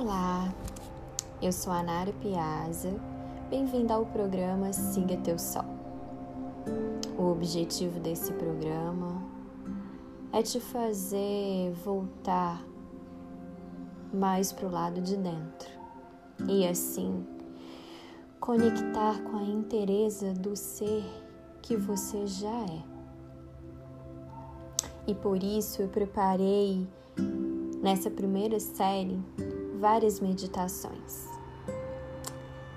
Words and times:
Olá, 0.00 0.54
eu 1.42 1.50
sou 1.50 1.72
a 1.72 1.82
Nara 1.82 2.12
Piazza, 2.22 2.94
bem-vinda 3.50 3.94
ao 3.94 4.06
programa 4.06 4.72
Siga 4.72 5.16
Teu 5.16 5.36
Sol. 5.36 5.64
O 7.18 7.32
objetivo 7.32 7.98
desse 7.98 8.32
programa 8.34 9.20
é 10.32 10.40
te 10.40 10.60
fazer 10.60 11.72
voltar 11.84 12.64
mais 14.14 14.52
para 14.52 14.68
o 14.68 14.70
lado 14.70 15.00
de 15.00 15.16
dentro 15.16 15.68
e 16.48 16.64
assim 16.64 17.26
conectar 18.38 19.20
com 19.24 19.36
a 19.36 19.42
inteireza 19.42 20.32
do 20.32 20.54
ser 20.54 21.04
que 21.60 21.76
você 21.76 22.24
já 22.24 22.60
é. 22.66 22.82
E 25.08 25.14
por 25.16 25.42
isso 25.42 25.82
eu 25.82 25.88
preparei 25.88 26.86
nessa 27.82 28.08
primeira 28.08 28.60
série 28.60 29.18
várias 29.78 30.20
meditações. 30.20 31.28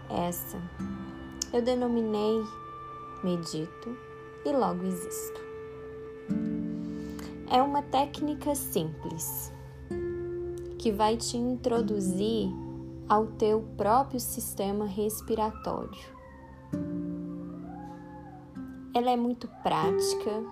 Essa 0.09 0.61
eu 1.51 1.61
denominei 1.61 2.43
Medito 3.23 3.97
e 4.45 4.51
Logo 4.51 4.85
Existo. 4.85 5.41
É 7.49 7.61
uma 7.61 7.81
técnica 7.81 8.55
simples 8.55 9.51
que 10.77 10.91
vai 10.91 11.17
te 11.17 11.37
introduzir 11.37 12.49
ao 13.09 13.27
teu 13.27 13.61
próprio 13.75 14.19
sistema 14.19 14.85
respiratório. 14.85 16.21
Ela 18.93 19.11
é 19.11 19.17
muito 19.17 19.47
prática 19.63 20.43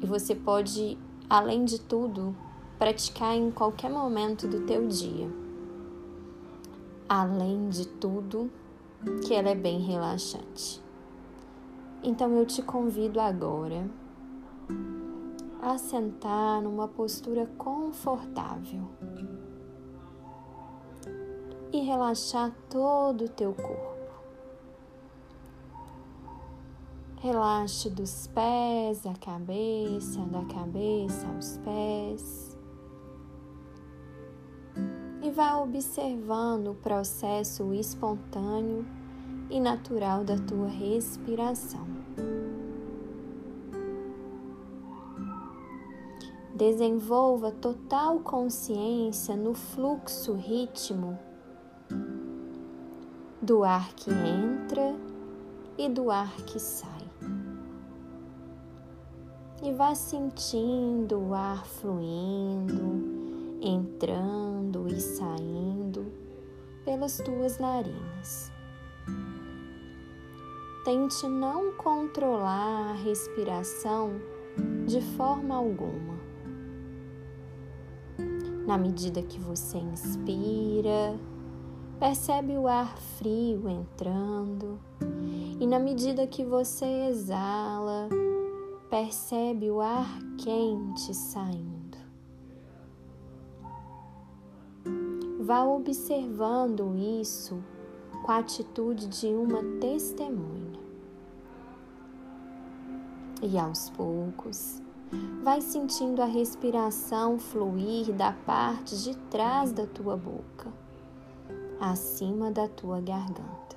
e 0.00 0.06
você 0.06 0.34
pode, 0.34 0.96
além 1.28 1.64
de 1.64 1.80
tudo, 1.80 2.34
praticar 2.78 3.34
em 3.34 3.50
qualquer 3.50 3.90
momento 3.90 4.46
do 4.46 4.66
teu 4.66 4.86
dia. 4.86 5.30
Além 7.08 7.68
de 7.68 7.86
tudo, 7.86 8.50
que 9.26 9.34
ela 9.34 9.50
é 9.50 9.54
bem 9.54 9.80
relaxante. 9.80 10.82
Então 12.02 12.36
eu 12.36 12.44
te 12.44 12.62
convido 12.62 13.20
agora 13.20 13.88
a 15.62 15.78
sentar 15.78 16.60
numa 16.62 16.86
postura 16.86 17.46
confortável 17.56 18.84
e 21.72 21.80
relaxar 21.80 22.54
todo 22.68 23.24
o 23.24 23.28
teu 23.28 23.52
corpo. 23.54 23.96
Relaxe 27.20 27.90
dos 27.90 28.26
pés 28.28 29.06
à 29.06 29.14
cabeça, 29.14 30.20
da 30.26 30.44
cabeça 30.44 31.26
aos 31.26 31.58
pés 31.58 32.45
vá 35.36 35.58
observando 35.58 36.68
o 36.68 36.74
processo 36.74 37.74
espontâneo 37.74 38.86
e 39.50 39.60
natural 39.60 40.24
da 40.24 40.38
tua 40.38 40.66
respiração. 40.66 41.86
Desenvolva 46.54 47.50
total 47.50 48.20
consciência 48.20 49.36
no 49.36 49.52
fluxo 49.52 50.32
ritmo 50.32 51.18
do 53.42 53.62
ar 53.62 53.92
que 53.92 54.10
entra 54.10 54.96
e 55.76 55.86
do 55.86 56.10
ar 56.10 56.34
que 56.46 56.58
sai. 56.58 57.10
E 59.62 59.70
vá 59.74 59.94
sentindo 59.94 61.18
o 61.18 61.34
ar 61.34 61.66
fluindo, 61.66 63.15
entrando 63.60 64.86
e 64.88 65.00
saindo 65.00 66.06
pelas 66.84 67.18
tuas 67.18 67.58
narinas. 67.58 68.52
Tente 70.84 71.26
não 71.26 71.72
controlar 71.72 72.90
a 72.90 72.92
respiração 72.92 74.20
de 74.86 75.00
forma 75.00 75.56
alguma. 75.56 76.16
Na 78.66 78.78
medida 78.78 79.22
que 79.22 79.38
você 79.38 79.78
inspira, 79.78 81.18
percebe 81.98 82.56
o 82.56 82.68
ar 82.68 82.96
frio 83.18 83.68
entrando, 83.68 84.78
e 85.60 85.66
na 85.66 85.78
medida 85.78 86.26
que 86.26 86.44
você 86.44 87.08
exala, 87.08 88.08
percebe 88.90 89.70
o 89.70 89.80
ar 89.80 90.18
quente 90.38 91.14
saindo. 91.14 91.75
Vá 95.46 95.62
observando 95.62 96.96
isso 96.96 97.62
com 98.24 98.32
a 98.32 98.38
atitude 98.38 99.06
de 99.06 99.28
uma 99.28 99.62
testemunha. 99.78 100.80
E 103.40 103.56
aos 103.56 103.88
poucos, 103.90 104.82
vai 105.44 105.60
sentindo 105.60 106.20
a 106.20 106.24
respiração 106.24 107.38
fluir 107.38 108.12
da 108.12 108.32
parte 108.32 109.00
de 109.04 109.16
trás 109.30 109.70
da 109.70 109.86
tua 109.86 110.16
boca, 110.16 110.72
acima 111.78 112.50
da 112.50 112.66
tua 112.66 113.00
garganta. 113.00 113.76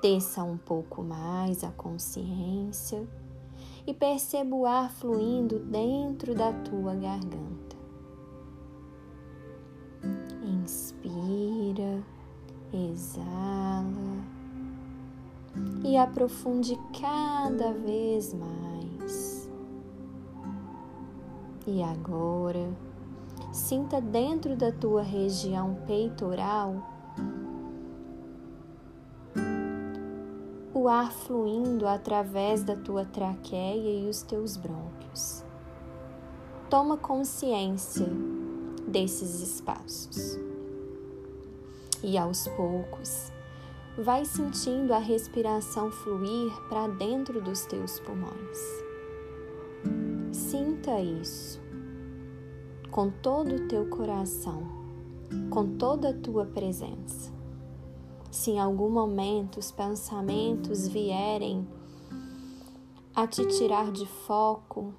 Desça 0.00 0.44
um 0.44 0.56
pouco 0.56 1.02
mais 1.02 1.64
a 1.64 1.72
consciência 1.72 3.04
e 3.84 3.92
perceba 3.92 4.54
o 4.54 4.64
ar 4.64 4.92
fluindo 4.92 5.58
dentro 5.58 6.36
da 6.36 6.52
tua 6.52 6.94
garganta. 6.94 7.69
Inspira, 11.02 12.02
exala 12.72 14.22
e 15.82 15.96
aprofunde 15.96 16.78
cada 17.00 17.72
vez 17.72 18.34
mais. 18.34 19.50
E 21.66 21.82
agora, 21.82 22.68
sinta 23.50 24.00
dentro 24.00 24.56
da 24.56 24.70
tua 24.70 25.02
região 25.02 25.74
peitoral 25.86 26.76
o 30.74 30.86
ar 30.86 31.12
fluindo 31.12 31.86
através 31.86 32.62
da 32.62 32.76
tua 32.76 33.04
traqueia 33.06 34.04
e 34.04 34.08
os 34.08 34.22
teus 34.22 34.56
brônquios. 34.56 35.44
Toma 36.68 36.96
consciência 36.96 38.06
desses 38.86 39.40
espaços. 39.40 40.49
E 42.02 42.16
aos 42.16 42.48
poucos, 42.48 43.30
vai 43.96 44.24
sentindo 44.24 44.92
a 44.92 44.98
respiração 44.98 45.90
fluir 45.90 46.52
para 46.68 46.88
dentro 46.88 47.40
dos 47.40 47.66
teus 47.66 48.00
pulmões. 48.00 48.58
Sinta 50.32 51.00
isso 51.00 51.60
com 52.90 53.10
todo 53.10 53.54
o 53.54 53.68
teu 53.68 53.86
coração, 53.86 54.62
com 55.50 55.76
toda 55.76 56.10
a 56.10 56.14
tua 56.14 56.46
presença. 56.46 57.32
Se 58.30 58.52
em 58.52 58.60
algum 58.60 58.90
momento 58.90 59.58
os 59.58 59.70
pensamentos 59.70 60.88
vierem 60.88 61.66
a 63.14 63.26
te 63.26 63.46
tirar 63.46 63.92
de 63.92 64.06
foco, 64.06 64.94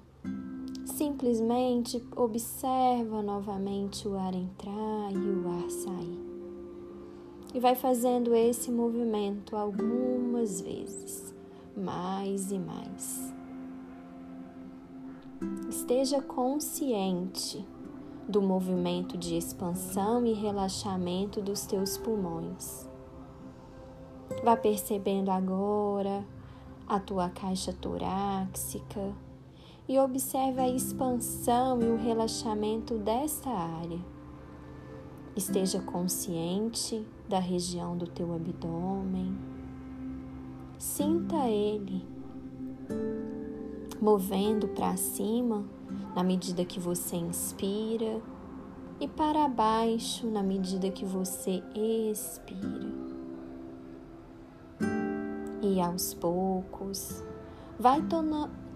Simplesmente 0.84 2.00
observa 2.14 3.22
novamente 3.22 4.06
o 4.06 4.16
ar 4.16 4.34
entrar 4.34 5.12
e 5.12 5.16
o 5.16 5.48
ar 5.48 5.70
sair. 5.70 6.31
E 7.54 7.60
vai 7.60 7.74
fazendo 7.74 8.34
esse 8.34 8.70
movimento 8.70 9.56
algumas 9.56 10.60
vezes, 10.60 11.34
mais 11.76 12.50
e 12.50 12.58
mais. 12.58 13.34
Esteja 15.68 16.22
consciente 16.22 17.64
do 18.28 18.40
movimento 18.40 19.18
de 19.18 19.36
expansão 19.36 20.24
e 20.24 20.32
relaxamento 20.32 21.42
dos 21.42 21.66
teus 21.66 21.98
pulmões. 21.98 22.88
Vá 24.42 24.56
percebendo 24.56 25.30
agora 25.30 26.24
a 26.86 26.98
tua 26.98 27.28
caixa 27.28 27.72
torácica 27.72 29.14
e 29.88 29.98
observe 29.98 30.60
a 30.60 30.68
expansão 30.68 31.80
e 31.82 31.86
o 31.86 31.96
relaxamento 31.96 32.96
desta 32.98 33.50
área. 33.50 34.00
Esteja 35.36 35.80
consciente 35.80 37.06
da 37.32 37.38
região 37.38 37.96
do 37.96 38.06
teu 38.06 38.34
abdômen. 38.34 39.34
Sinta 40.76 41.48
ele 41.48 42.06
movendo 43.98 44.68
para 44.68 44.94
cima 44.98 45.64
na 46.14 46.22
medida 46.22 46.62
que 46.62 46.78
você 46.78 47.16
inspira 47.16 48.20
e 49.00 49.08
para 49.08 49.48
baixo 49.48 50.26
na 50.26 50.42
medida 50.42 50.90
que 50.90 51.06
você 51.06 51.62
expira. 51.74 52.92
E 55.62 55.80
aos 55.80 56.12
poucos, 56.12 57.24
vai 57.78 58.02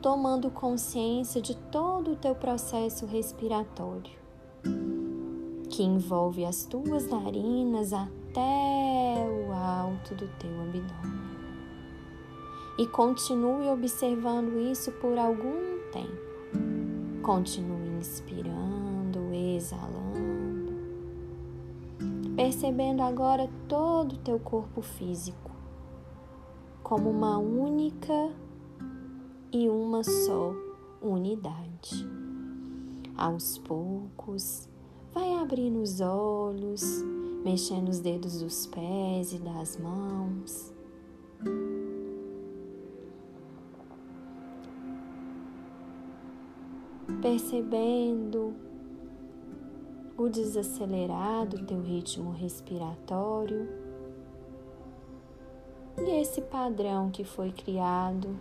tomando 0.00 0.50
consciência 0.50 1.42
de 1.42 1.54
todo 1.54 2.12
o 2.12 2.16
teu 2.16 2.34
processo 2.34 3.04
respiratório. 3.04 4.16
que 5.68 5.82
envolve 5.82 6.42
as 6.46 6.64
tuas 6.64 7.06
narinas 7.06 7.92
até 8.36 9.26
o 9.30 9.50
alto 9.50 10.14
do 10.14 10.28
teu 10.38 10.50
abdômen. 10.60 11.26
E 12.78 12.86
continue 12.86 13.70
observando 13.70 14.60
isso 14.60 14.92
por 14.92 15.16
algum 15.16 15.78
tempo. 15.90 17.22
Continue 17.22 17.88
inspirando, 17.98 19.32
exalando, 19.32 20.74
percebendo 22.36 23.02
agora 23.02 23.48
todo 23.66 24.12
o 24.12 24.18
teu 24.18 24.38
corpo 24.38 24.82
físico 24.82 25.50
como 26.82 27.10
uma 27.10 27.38
única 27.38 28.30
e 29.50 29.66
uma 29.68 30.04
só 30.04 30.54
unidade. 31.00 32.06
Aos 33.16 33.56
poucos, 33.58 34.68
vai 35.12 35.34
abrindo 35.34 35.80
os 35.80 36.00
olhos, 36.02 37.02
mexendo 37.46 37.90
os 37.90 38.00
dedos 38.00 38.40
dos 38.40 38.66
pés 38.66 39.32
e 39.32 39.38
das 39.38 39.76
mãos. 39.76 40.74
Percebendo 47.22 48.52
o 50.18 50.28
desacelerado 50.28 51.64
teu 51.66 51.80
ritmo 51.80 52.32
respiratório 52.32 53.68
e 55.98 56.20
esse 56.20 56.42
padrão 56.42 57.10
que 57.10 57.22
foi 57.22 57.52
criado 57.52 58.36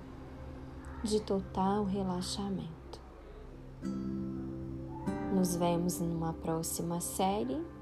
de 1.03 1.21
total 1.21 1.83
relaxamento. 1.83 2.99
Nos 5.35 5.55
vemos 5.55 5.99
numa 5.99 6.33
próxima 6.33 6.99
série. 6.99 7.74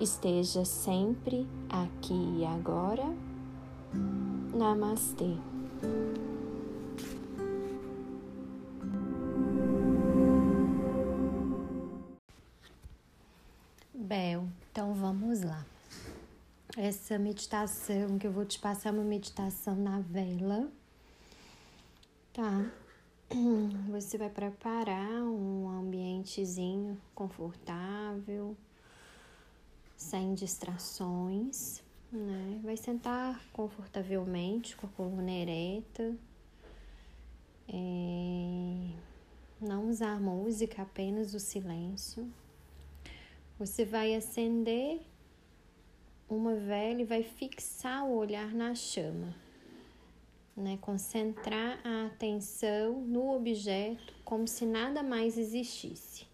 Esteja 0.00 0.64
sempre 0.64 1.46
aqui 1.68 2.38
e 2.38 2.44
agora. 2.44 3.04
Namastê. 4.54 5.36
Bel, 13.94 14.46
então 14.70 14.92
vamos 14.94 15.42
lá. 15.42 15.64
Essa 16.76 17.18
meditação 17.18 18.18
que 18.18 18.26
eu 18.26 18.32
vou 18.32 18.44
te 18.44 18.58
passar 18.58 18.88
é 18.88 18.92
uma 18.92 19.04
meditação 19.04 19.76
na 19.76 20.00
vela, 20.00 20.68
tá? 22.32 22.66
Você 23.90 24.18
vai 24.18 24.28
preparar 24.28 25.22
um 25.22 25.68
ambientezinho 25.68 27.00
confortável, 27.14 28.56
sem 29.96 30.34
distrações, 30.34 31.82
né? 32.10 32.60
Vai 32.62 32.76
sentar 32.76 33.42
confortavelmente 33.52 34.76
com 34.76 34.86
a 34.86 34.90
coluna 34.90 35.30
ereta. 35.30 36.14
É... 37.68 38.90
Não 39.60 39.88
usar 39.88 40.20
música, 40.20 40.82
apenas 40.82 41.32
o 41.32 41.40
silêncio. 41.40 42.30
Você 43.58 43.84
vai 43.84 44.14
acender 44.14 45.00
uma 46.28 46.54
vela 46.54 47.00
e 47.00 47.04
vai 47.04 47.22
fixar 47.22 48.04
o 48.04 48.16
olhar 48.16 48.52
na 48.52 48.74
chama 48.74 49.34
né? 50.56 50.78
Concentrar 50.80 51.80
a 51.84 52.06
atenção 52.06 53.00
no 53.00 53.34
objeto 53.34 54.14
como 54.24 54.46
se 54.46 54.64
nada 54.64 55.02
mais 55.02 55.38
existisse. 55.38 56.26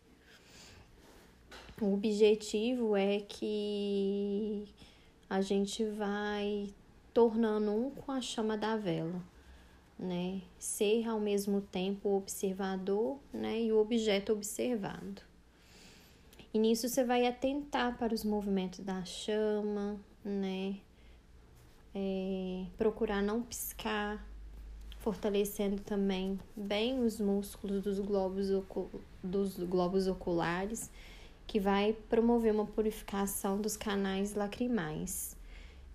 O 1.81 1.95
objetivo 1.95 2.97
é 2.97 3.21
que 3.21 4.67
a 5.31 5.41
gente 5.41 5.85
vai 5.85 6.73
tornando 7.15 7.71
um 7.71 7.91
com 7.91 8.11
a 8.11 8.21
chama 8.21 8.57
da 8.57 8.77
vela, 8.77 9.23
né? 9.99 10.43
Ser 10.59 11.09
ao 11.09 11.21
mesmo 11.21 11.61
tempo 11.61 12.09
o 12.09 12.17
observador, 12.17 13.19
né, 13.33 13.63
e 13.63 13.73
o 13.73 13.79
objeto 13.79 14.33
observado. 14.33 15.23
E 16.53 16.59
nisso 16.59 16.89
você 16.89 17.05
vai 17.05 17.27
atentar 17.27 17.97
para 17.99 18.15
os 18.15 18.25
movimentos 18.25 18.81
da 18.81 19.05
chama, 19.05 20.01
né? 20.25 20.77
É, 21.95 22.65
procurar 22.77 23.23
não 23.23 23.43
piscar, 23.43 24.25
fortalecendo 24.99 25.81
também 25.81 26.39
bem 26.57 27.01
os 27.01 27.21
músculos 27.21 27.83
dos 27.83 27.99
globos, 27.99 28.49
dos 29.23 29.59
globos 29.59 30.07
oculares, 30.07 30.91
que 31.47 31.59
vai 31.59 31.95
promover 32.09 32.53
uma 32.53 32.67
purificação 32.67 33.61
dos 33.61 33.77
canais 33.77 34.35
lacrimais. 34.35 35.37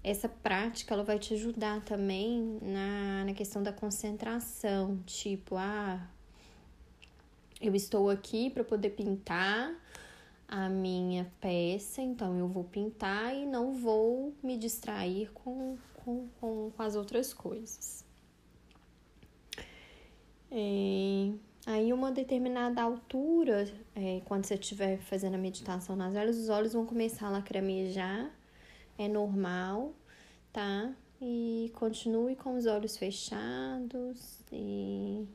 Essa 0.04 0.28
prática 0.28 0.94
ela 0.94 1.04
vai 1.04 1.20
te 1.20 1.34
ajudar 1.34 1.82
também 1.82 2.60
na, 2.62 3.26
na 3.26 3.34
questão 3.34 3.62
da 3.64 3.72
concentração, 3.72 5.00
tipo, 5.06 5.56
ah, 5.56 6.06
eu 7.62 7.74
estou 7.76 8.10
aqui 8.10 8.50
para 8.50 8.64
poder 8.64 8.90
pintar 8.90 9.74
a 10.56 10.70
minha 10.70 11.26
peça, 11.42 12.00
então 12.00 12.38
eu 12.38 12.48
vou 12.48 12.64
pintar 12.64 13.36
e 13.36 13.44
não 13.44 13.74
vou 13.74 14.36
me 14.44 14.56
distrair 14.56 15.32
com, 15.34 15.80
com, 15.96 16.28
com, 16.40 16.70
com 16.70 16.84
as 16.84 16.96
outras 16.96 17.34
coisas. 17.34 18.06
É, 20.52 21.32
aí, 21.66 21.92
uma 21.92 22.12
determinada 22.12 22.84
altura, 22.84 23.68
é, 23.96 24.22
quando 24.26 24.46
você 24.46 24.54
estiver 24.54 25.00
fazendo 25.00 25.34
a 25.34 25.40
meditação 25.40 25.96
nas 25.96 26.16
olhos, 26.16 26.38
os 26.38 26.50
olhos 26.50 26.74
vão 26.74 26.86
começar 26.86 27.26
a 27.26 27.32
lacrimejar, 27.32 28.30
é 28.96 29.08
normal, 29.08 29.92
tá? 30.52 30.94
E 31.20 31.72
continue 31.74 32.36
com 32.36 32.56
os 32.56 32.68
olhos 32.68 32.96
fechados 32.96 34.40
e 34.52 35.28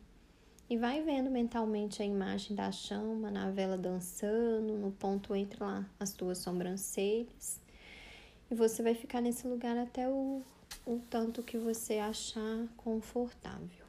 e 0.71 0.77
vai 0.77 1.03
vendo 1.03 1.31
mentalmente 1.31 2.03
a 2.03 2.05
imagem 2.05 2.55
da 2.55 2.71
chama 2.71 3.31
na 3.31 3.51
vela 3.51 3.79
dançando, 3.79 4.75
no 4.75 4.93
ponto 4.93 5.35
entre 5.35 5.63
lá 5.63 5.89
as 5.99 6.13
tuas 6.13 6.39
sobrancelhas. 6.39 7.59
E 8.51 8.55
você 8.55 8.83
vai 8.83 8.95
ficar 8.95 9.23
nesse 9.23 9.47
lugar 9.47 9.79
até 9.79 10.09
o, 10.09 10.43
o 10.87 11.01
tanto 11.09 11.43
que 11.43 11.57
você 11.57 11.99
achar 11.99 12.67
confortável. 12.77 13.87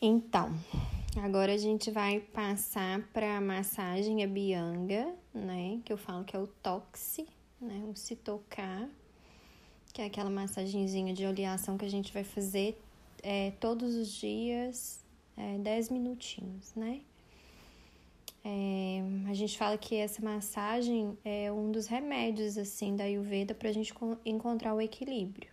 Então, 0.00 0.52
agora 1.22 1.52
a 1.52 1.56
gente 1.56 1.92
vai 1.92 2.18
passar 2.18 3.02
para 3.12 3.36
a 3.36 3.40
massagem 3.40 4.26
Bianga, 4.26 5.14
né? 5.32 5.80
Que 5.84 5.92
eu 5.92 5.96
falo 5.96 6.24
que 6.24 6.34
é 6.34 6.38
o 6.40 6.48
toxe, 6.48 7.28
né? 7.60 7.84
O 7.88 7.94
se 7.94 8.16
tocar 8.16 8.88
que 9.92 10.00
é 10.00 10.06
aquela 10.06 10.30
massagenzinha 10.30 11.12
de 11.12 11.26
oleação 11.26 11.76
que 11.76 11.84
a 11.84 11.90
gente 11.90 12.12
vai 12.12 12.24
fazer 12.24 12.80
é, 13.22 13.52
todos 13.60 13.94
os 13.94 14.08
dias, 14.08 15.04
é, 15.36 15.58
10 15.58 15.90
minutinhos, 15.90 16.74
né? 16.74 17.00
É, 18.44 19.02
a 19.28 19.34
gente 19.34 19.56
fala 19.56 19.78
que 19.78 19.94
essa 19.94 20.20
massagem 20.20 21.16
é 21.24 21.52
um 21.52 21.70
dos 21.70 21.86
remédios 21.86 22.58
assim 22.58 22.96
da 22.96 23.04
Ayurveda 23.04 23.54
para 23.54 23.68
a 23.68 23.72
gente 23.72 23.94
encontrar 24.24 24.74
o 24.74 24.80
equilíbrio. 24.80 25.48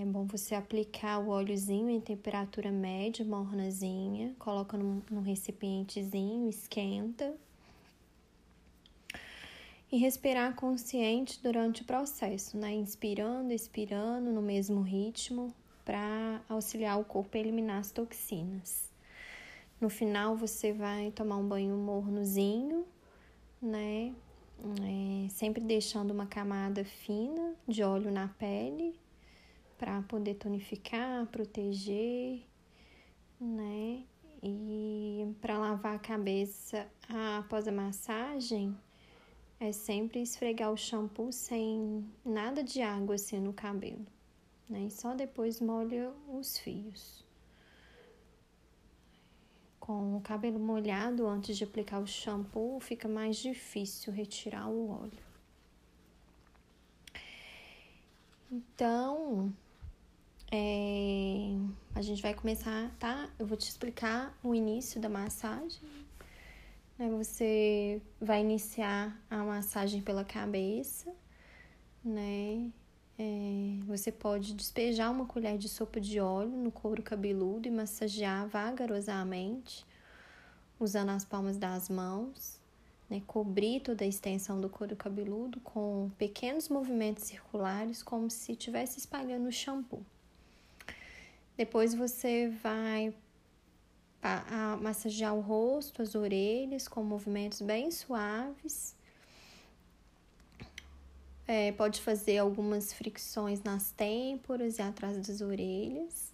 É 0.00 0.04
bom 0.04 0.24
você 0.24 0.54
aplicar 0.54 1.18
o 1.18 1.28
óleozinho 1.28 1.90
em 1.90 2.00
temperatura 2.00 2.70
média, 2.70 3.24
mornazinha, 3.24 4.34
coloca 4.38 4.76
num, 4.76 5.02
num 5.10 5.20
recipientezinho, 5.20 6.48
esquenta 6.48 7.34
e 9.90 9.96
respirar 9.96 10.54
consciente 10.54 11.42
durante 11.42 11.82
o 11.82 11.84
processo, 11.84 12.56
né? 12.58 12.72
Inspirando, 12.72 13.52
expirando 13.52 14.30
no 14.30 14.42
mesmo 14.42 14.82
ritmo 14.82 15.54
para 15.84 16.42
auxiliar 16.48 17.00
o 17.00 17.04
corpo 17.04 17.36
a 17.36 17.40
eliminar 17.40 17.80
as 17.80 17.90
toxinas. 17.90 18.90
No 19.80 19.88
final, 19.88 20.36
você 20.36 20.72
vai 20.72 21.10
tomar 21.12 21.36
um 21.36 21.48
banho 21.48 21.76
mornozinho, 21.76 22.84
né? 23.62 24.14
É, 24.82 25.28
sempre 25.30 25.62
deixando 25.62 26.10
uma 26.10 26.26
camada 26.26 26.84
fina 26.84 27.54
de 27.66 27.82
óleo 27.82 28.10
na 28.10 28.28
pele 28.28 28.98
para 29.78 30.02
poder 30.02 30.34
tonificar, 30.34 31.26
proteger, 31.26 32.42
né? 33.40 34.02
E 34.42 35.34
para 35.40 35.58
lavar 35.58 35.94
a 35.94 35.98
cabeça 35.98 36.86
após 37.38 37.66
a 37.66 37.72
massagem, 37.72 38.76
é 39.60 39.72
sempre 39.72 40.20
esfregar 40.20 40.72
o 40.72 40.76
shampoo 40.76 41.32
sem 41.32 42.04
nada 42.24 42.62
de 42.62 42.80
água 42.80 43.16
assim 43.16 43.40
no 43.40 43.52
cabelo, 43.52 44.06
né? 44.68 44.84
E 44.84 44.90
só 44.90 45.14
depois 45.14 45.60
molha 45.60 46.12
os 46.28 46.58
fios. 46.58 47.24
Com 49.80 50.16
o 50.16 50.20
cabelo 50.20 50.60
molhado 50.60 51.26
antes 51.26 51.56
de 51.56 51.64
aplicar 51.64 51.98
o 51.98 52.06
shampoo, 52.06 52.78
fica 52.78 53.08
mais 53.08 53.36
difícil 53.36 54.12
retirar 54.12 54.68
o 54.68 54.90
óleo. 54.90 55.28
Então, 58.50 59.52
é, 60.50 61.50
a 61.94 62.00
gente 62.00 62.22
vai 62.22 62.32
começar, 62.32 62.90
tá? 62.98 63.28
Eu 63.38 63.46
vou 63.46 63.56
te 63.56 63.68
explicar 63.68 64.38
o 64.42 64.54
início 64.54 65.00
da 65.00 65.08
massagem. 65.08 65.80
Você 66.98 68.02
vai 68.20 68.40
iniciar 68.40 69.16
a 69.30 69.44
massagem 69.44 70.02
pela 70.02 70.24
cabeça, 70.24 71.14
né? 72.04 72.72
É, 73.16 73.78
você 73.86 74.10
pode 74.10 74.52
despejar 74.52 75.12
uma 75.12 75.24
colher 75.24 75.56
de 75.56 75.68
sopa 75.68 76.00
de 76.00 76.18
óleo 76.18 76.50
no 76.50 76.72
couro 76.72 77.00
cabeludo 77.00 77.68
e 77.68 77.70
massagear 77.70 78.48
vagarosamente, 78.48 79.86
usando 80.80 81.10
as 81.10 81.24
palmas 81.24 81.56
das 81.56 81.88
mãos, 81.88 82.60
né? 83.08 83.22
Cobrir 83.28 83.80
toda 83.80 84.04
a 84.04 84.08
extensão 84.08 84.60
do 84.60 84.68
couro 84.68 84.96
cabeludo 84.96 85.60
com 85.60 86.10
pequenos 86.18 86.68
movimentos 86.68 87.24
circulares, 87.24 88.02
como 88.02 88.28
se 88.28 88.52
estivesse 88.52 88.98
espalhando 88.98 89.52
shampoo. 89.52 90.04
Depois 91.56 91.94
você 91.94 92.48
vai 92.62 93.14
massagear 94.80 95.34
o 95.34 95.40
rosto, 95.40 96.02
as 96.02 96.14
orelhas, 96.14 96.88
com 96.88 97.02
movimentos 97.02 97.60
bem 97.60 97.90
suaves. 97.90 98.96
É, 101.46 101.72
pode 101.72 102.00
fazer 102.00 102.38
algumas 102.38 102.92
fricções 102.92 103.62
nas 103.62 103.90
têmporas 103.92 104.78
e 104.78 104.82
atrás 104.82 105.16
das 105.16 105.40
orelhas. 105.40 106.32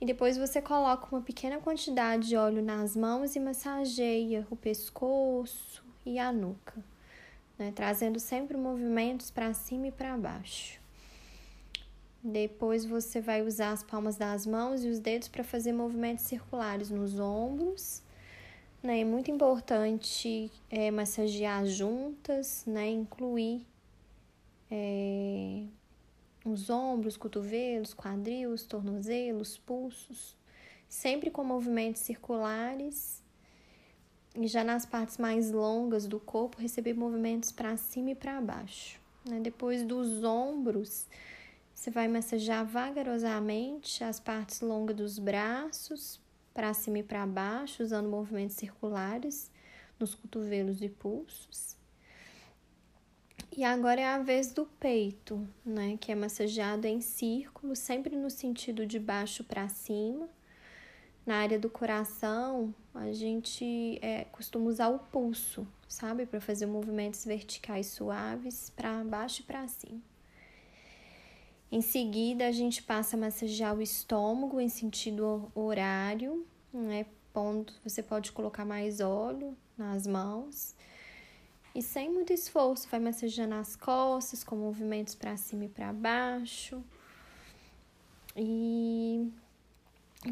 E 0.00 0.04
depois 0.04 0.36
você 0.36 0.60
coloca 0.60 1.06
uma 1.14 1.22
pequena 1.22 1.58
quantidade 1.58 2.28
de 2.28 2.36
óleo 2.36 2.62
nas 2.62 2.96
mãos 2.96 3.34
e 3.34 3.40
massageia 3.40 4.46
o 4.50 4.56
pescoço 4.56 5.82
e 6.04 6.18
a 6.18 6.30
nuca, 6.30 6.84
né? 7.58 7.72
trazendo 7.74 8.20
sempre 8.20 8.56
movimentos 8.56 9.30
para 9.30 9.54
cima 9.54 9.86
e 9.86 9.92
para 9.92 10.16
baixo. 10.18 10.85
Depois 12.28 12.84
você 12.84 13.20
vai 13.20 13.40
usar 13.40 13.70
as 13.70 13.84
palmas 13.84 14.16
das 14.16 14.46
mãos 14.46 14.84
e 14.84 14.88
os 14.88 14.98
dedos 14.98 15.28
para 15.28 15.44
fazer 15.44 15.72
movimentos 15.72 16.24
circulares 16.24 16.90
nos 16.90 17.20
ombros. 17.20 18.02
Né? 18.82 19.02
É 19.02 19.04
muito 19.04 19.30
importante 19.30 20.50
é, 20.68 20.90
massagear 20.90 21.64
juntas, 21.66 22.64
né? 22.66 22.90
incluir 22.90 23.64
é, 24.68 25.66
os 26.44 26.68
ombros, 26.68 27.16
cotovelos, 27.16 27.94
quadris, 27.94 28.64
tornozelos, 28.64 29.56
pulsos, 29.58 30.34
sempre 30.88 31.30
com 31.30 31.44
movimentos 31.44 32.02
circulares. 32.02 33.22
E 34.34 34.48
já 34.48 34.64
nas 34.64 34.84
partes 34.84 35.16
mais 35.16 35.52
longas 35.52 36.08
do 36.08 36.18
corpo, 36.18 36.60
receber 36.60 36.92
movimentos 36.92 37.52
para 37.52 37.76
cima 37.76 38.10
e 38.10 38.14
para 38.16 38.40
baixo. 38.40 39.00
Né? 39.24 39.38
Depois 39.38 39.84
dos 39.84 40.24
ombros, 40.24 41.06
você 41.86 41.90
vai 41.92 42.08
massagear 42.08 42.66
vagarosamente 42.66 44.02
as 44.02 44.18
partes 44.18 44.60
longas 44.60 44.96
dos 44.96 45.18
braços, 45.20 46.20
para 46.52 46.74
cima 46.74 46.98
e 46.98 47.02
para 47.04 47.24
baixo, 47.24 47.80
usando 47.80 48.08
movimentos 48.08 48.56
circulares 48.56 49.52
nos 49.96 50.12
cotovelos 50.12 50.82
e 50.82 50.88
pulsos. 50.88 51.76
E 53.56 53.62
agora 53.62 54.00
é 54.00 54.04
a 54.04 54.18
vez 54.18 54.52
do 54.52 54.66
peito, 54.66 55.46
né, 55.64 55.96
que 56.00 56.10
é 56.10 56.16
massageado 56.16 56.88
em 56.88 57.00
círculo, 57.00 57.76
sempre 57.76 58.16
no 58.16 58.30
sentido 58.30 58.84
de 58.84 58.98
baixo 58.98 59.44
para 59.44 59.68
cima. 59.68 60.28
Na 61.24 61.36
área 61.36 61.56
do 61.58 61.70
coração, 61.70 62.74
a 62.92 63.12
gente 63.12 64.00
é, 64.02 64.24
costuma 64.32 64.66
usar 64.66 64.88
o 64.88 64.98
pulso, 64.98 65.64
sabe, 65.86 66.26
para 66.26 66.40
fazer 66.40 66.66
movimentos 66.66 67.24
verticais 67.24 67.86
suaves 67.86 68.70
para 68.70 69.04
baixo 69.04 69.42
e 69.42 69.44
para 69.44 69.68
cima. 69.68 70.15
Em 71.70 71.80
seguida, 71.80 72.46
a 72.46 72.52
gente 72.52 72.82
passa 72.82 73.16
a 73.16 73.20
massagear 73.20 73.76
o 73.76 73.82
estômago 73.82 74.60
em 74.60 74.68
sentido 74.68 75.50
horário, 75.54 76.46
né? 76.72 77.06
Pondo, 77.32 77.72
você 77.84 78.02
pode 78.02 78.32
colocar 78.32 78.64
mais 78.64 79.00
óleo 79.00 79.56
nas 79.76 80.06
mãos. 80.06 80.74
E 81.74 81.82
sem 81.82 82.10
muito 82.10 82.32
esforço, 82.32 82.88
vai 82.88 83.00
massageando 83.00 83.56
as 83.56 83.76
costas 83.76 84.42
com 84.42 84.56
movimentos 84.56 85.14
para 85.14 85.36
cima 85.36 85.66
e 85.66 85.68
para 85.68 85.92
baixo. 85.92 86.82
E 88.34 89.30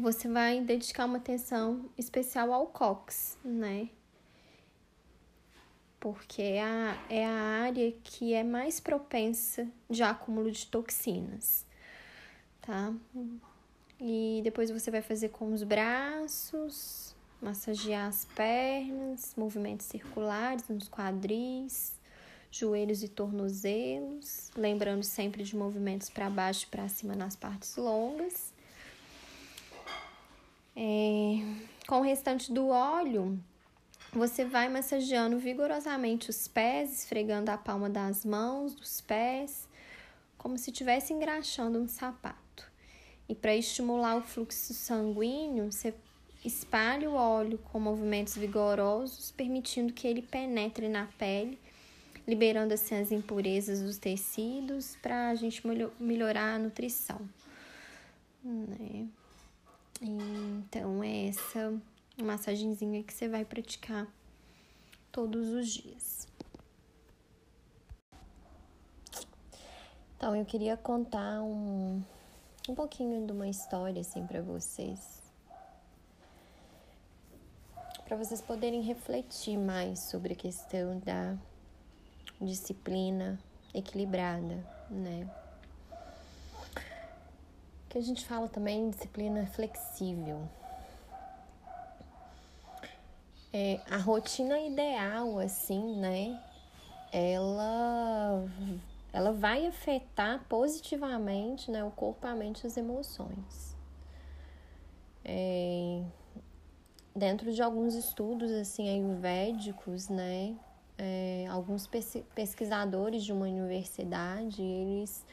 você 0.01 0.27
vai 0.27 0.61
dedicar 0.61 1.05
uma 1.05 1.17
atenção 1.17 1.89
especial 1.97 2.51
ao 2.51 2.67
cox, 2.67 3.37
né? 3.43 3.89
Porque 6.05 6.43
é 6.43 6.61
a, 6.61 7.03
é 7.09 7.25
a 7.25 7.31
área 7.31 7.91
que 8.03 8.31
é 8.31 8.43
mais 8.43 8.79
propensa 8.79 9.67
de 9.89 10.03
acúmulo 10.03 10.51
de 10.51 10.67
toxinas, 10.67 11.65
tá? 12.61 12.93
E 13.99 14.39
depois 14.43 14.69
você 14.69 14.91
vai 14.91 15.01
fazer 15.01 15.29
com 15.29 15.51
os 15.51 15.63
braços, 15.63 17.15
massagear 17.41 18.07
as 18.07 18.23
pernas, 18.23 19.33
movimentos 19.35 19.87
circulares 19.87 20.67
nos 20.69 20.87
quadris, 20.87 21.95
joelhos 22.51 23.01
e 23.01 23.07
tornozelos, 23.07 24.51
lembrando 24.55 25.01
sempre 25.01 25.41
de 25.41 25.55
movimentos 25.55 26.11
para 26.11 26.29
baixo 26.29 26.65
e 26.65 26.69
para 26.69 26.87
cima 26.87 27.15
nas 27.15 27.35
partes 27.35 27.75
longas. 27.77 28.53
É, 30.75 31.39
com 31.87 32.01
o 32.01 32.03
restante 32.03 32.53
do 32.53 32.67
óleo, 32.67 33.39
você 34.17 34.45
vai 34.45 34.69
massageando 34.69 35.37
vigorosamente 35.37 36.29
os 36.29 36.47
pés, 36.47 36.91
esfregando 36.99 37.51
a 37.51 37.57
palma 37.57 37.89
das 37.89 38.23
mãos, 38.23 38.73
dos 38.73 39.01
pés, 39.01 39.67
como 40.37 40.57
se 40.57 40.71
estivesse 40.71 41.11
engraxando 41.11 41.79
um 41.79 41.87
sapato. 41.87 42.71
E 43.27 43.35
para 43.35 43.55
estimular 43.55 44.15
o 44.15 44.21
fluxo 44.21 44.73
sanguíneo, 44.73 45.71
você 45.71 45.93
espalha 46.45 47.09
o 47.09 47.15
óleo 47.15 47.57
com 47.57 47.79
movimentos 47.79 48.37
vigorosos, 48.37 49.31
permitindo 49.31 49.91
que 49.91 50.07
ele 50.07 50.21
penetre 50.21 50.87
na 50.87 51.07
pele, 51.17 51.59
liberando 52.27 52.73
assim 52.73 52.95
as 52.95 53.11
impurezas 53.11 53.81
dos 53.81 53.97
tecidos 53.97 54.95
para 55.01 55.29
a 55.29 55.35
gente 55.35 55.61
melhorar 55.99 56.55
a 56.55 56.59
nutrição. 56.59 57.19
Né? 58.43 59.07
Então, 60.01 61.03
é 61.03 61.27
essa 61.27 61.73
uma 62.17 62.33
massagenzinha 62.33 63.03
que 63.03 63.13
você 63.13 63.27
vai 63.27 63.43
praticar 63.43 64.07
todos 65.11 65.49
os 65.49 65.67
dias. 65.69 66.27
Então, 70.17 70.35
eu 70.35 70.45
queria 70.45 70.75
contar 70.77 71.41
um, 71.41 72.01
um 72.69 72.73
pouquinho 72.75 73.25
de 73.25 73.31
uma 73.31 73.47
história 73.47 74.01
assim 74.01 74.25
para 74.25 74.41
vocês. 74.41 75.21
Para 78.05 78.17
vocês 78.17 78.41
poderem 78.41 78.81
refletir 78.81 79.57
mais 79.57 79.99
sobre 79.99 80.33
a 80.33 80.35
questão 80.35 80.99
da 80.99 81.37
disciplina 82.39 83.39
equilibrada, 83.73 84.65
né? 84.89 85.29
Que 87.89 87.97
a 87.97 88.01
gente 88.01 88.25
fala 88.25 88.47
também 88.47 88.89
disciplina 88.89 89.45
flexível, 89.47 90.47
é, 93.57 93.79
a 93.89 93.95
rotina 93.95 94.59
ideal, 94.59 95.39
assim, 95.39 95.95
né? 95.95 96.37
Ela, 97.09 98.43
ela 99.13 99.31
vai 99.31 99.65
afetar 99.65 100.43
positivamente 100.49 101.71
né, 101.71 101.81
o 101.81 101.89
corpo, 101.89 102.27
a 102.27 102.35
mente 102.35 102.65
e 102.65 102.67
as 102.67 102.75
emoções. 102.75 103.73
É, 105.23 106.03
dentro 107.15 107.53
de 107.53 107.61
alguns 107.61 107.95
estudos 107.95 108.51
assim 108.51 108.89
ayurvédicos, 108.89 110.09
né, 110.09 110.53
é, 110.97 111.45
alguns 111.49 111.89
pesquisadores 112.35 113.23
de 113.23 113.31
uma 113.31 113.45
universidade 113.45 114.61
eles 114.61 115.25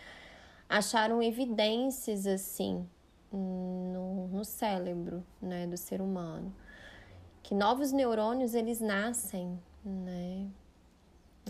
acharam 0.69 1.21
evidências 1.21 2.27
assim 2.27 2.89
no, 3.33 4.29
no 4.29 4.45
cérebro, 4.45 5.25
né, 5.43 5.67
do 5.67 5.77
ser 5.77 6.01
humano 6.01 6.55
que 7.43 7.55
novos 7.55 7.93
neurônios 7.93 8.55
eles 8.55 8.81
nascem, 8.81 9.59
né? 9.85 10.49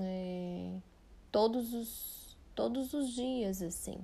É, 0.01 0.79
todos 1.31 1.75
os 1.75 2.37
todos 2.55 2.93
os 2.93 3.11
dias 3.11 3.63
assim. 3.63 3.99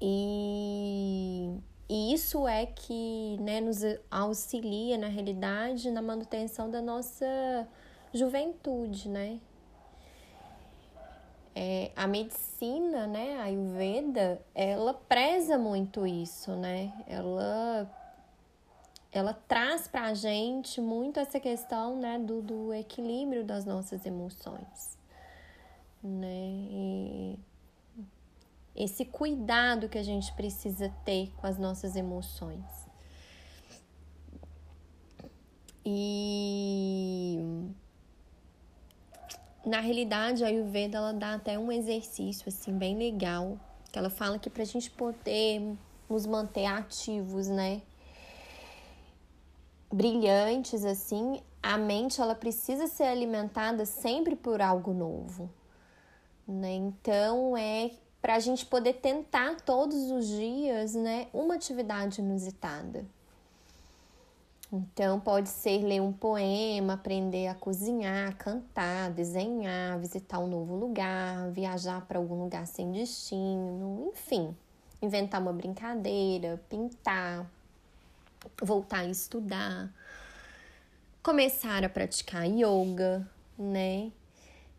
E, 0.00 1.58
e 1.88 2.12
isso 2.12 2.46
é 2.46 2.66
que 2.66 3.38
né, 3.40 3.60
nos 3.60 3.78
auxilia 4.10 4.98
na 4.98 5.06
realidade 5.06 5.90
na 5.90 6.02
manutenção 6.02 6.70
da 6.70 6.82
nossa 6.82 7.66
juventude, 8.12 9.08
né? 9.08 9.40
É, 11.56 11.92
a 11.94 12.06
medicina, 12.08 13.06
né, 13.06 13.36
a 13.38 13.44
Ayurveda, 13.44 14.42
ela 14.54 14.92
preza 14.92 15.56
muito 15.56 16.04
isso, 16.04 16.50
né? 16.56 16.92
Ela 17.06 17.88
ela 19.14 19.32
traz 19.32 19.86
para 19.86 20.06
a 20.06 20.14
gente 20.14 20.80
muito 20.80 21.20
essa 21.20 21.38
questão 21.38 21.96
né, 21.96 22.18
do, 22.18 22.42
do 22.42 22.74
equilíbrio 22.74 23.44
das 23.44 23.64
nossas 23.64 24.04
emoções. 24.04 24.98
Né? 26.02 26.66
E, 26.68 27.38
esse 28.74 29.04
cuidado 29.04 29.88
que 29.88 29.96
a 29.96 30.02
gente 30.02 30.32
precisa 30.32 30.92
ter 31.04 31.32
com 31.36 31.46
as 31.46 31.56
nossas 31.56 31.94
emoções. 31.94 32.64
E 35.86 37.38
na 39.64 39.78
realidade 39.78 40.42
a 40.42 40.48
Ayurveda 40.48 40.98
ela 40.98 41.12
dá 41.12 41.34
até 41.34 41.56
um 41.56 41.70
exercício 41.70 42.48
assim 42.48 42.76
bem 42.76 42.98
legal, 42.98 43.60
que 43.92 43.98
ela 43.98 44.10
fala 44.10 44.40
que 44.40 44.50
para 44.50 44.62
a 44.62 44.66
gente 44.66 44.90
poder 44.90 45.76
nos 46.10 46.26
manter 46.26 46.66
ativos, 46.66 47.46
né? 47.46 47.80
Brilhantes 49.94 50.84
assim, 50.84 51.40
a 51.62 51.78
mente 51.78 52.20
ela 52.20 52.34
precisa 52.34 52.88
ser 52.88 53.04
alimentada 53.04 53.86
sempre 53.86 54.34
por 54.34 54.60
algo 54.60 54.92
novo, 54.92 55.48
né? 56.48 56.72
Então 56.72 57.56
é 57.56 57.92
para 58.20 58.34
a 58.34 58.40
gente 58.40 58.66
poder 58.66 58.94
tentar 58.94 59.60
todos 59.60 60.10
os 60.10 60.26
dias, 60.26 60.96
né, 60.96 61.28
uma 61.32 61.54
atividade 61.54 62.20
inusitada. 62.20 63.04
Então, 64.72 65.20
pode 65.20 65.48
ser 65.48 65.84
ler 65.84 66.02
um 66.02 66.12
poema, 66.12 66.94
aprender 66.94 67.46
a 67.46 67.54
cozinhar, 67.54 68.36
cantar, 68.36 69.12
desenhar, 69.12 69.96
visitar 70.00 70.40
um 70.40 70.48
novo 70.48 70.74
lugar, 70.74 71.52
viajar 71.52 72.04
para 72.04 72.18
algum 72.18 72.42
lugar 72.42 72.66
sem 72.66 72.90
destino, 72.90 74.10
enfim, 74.12 74.56
inventar 75.00 75.40
uma 75.40 75.52
brincadeira, 75.52 76.60
pintar, 76.68 77.48
voltar 78.62 79.00
a 79.00 79.06
estudar, 79.06 79.92
começar 81.22 81.84
a 81.84 81.88
praticar 81.88 82.46
yoga, 82.46 83.26
né? 83.58 84.12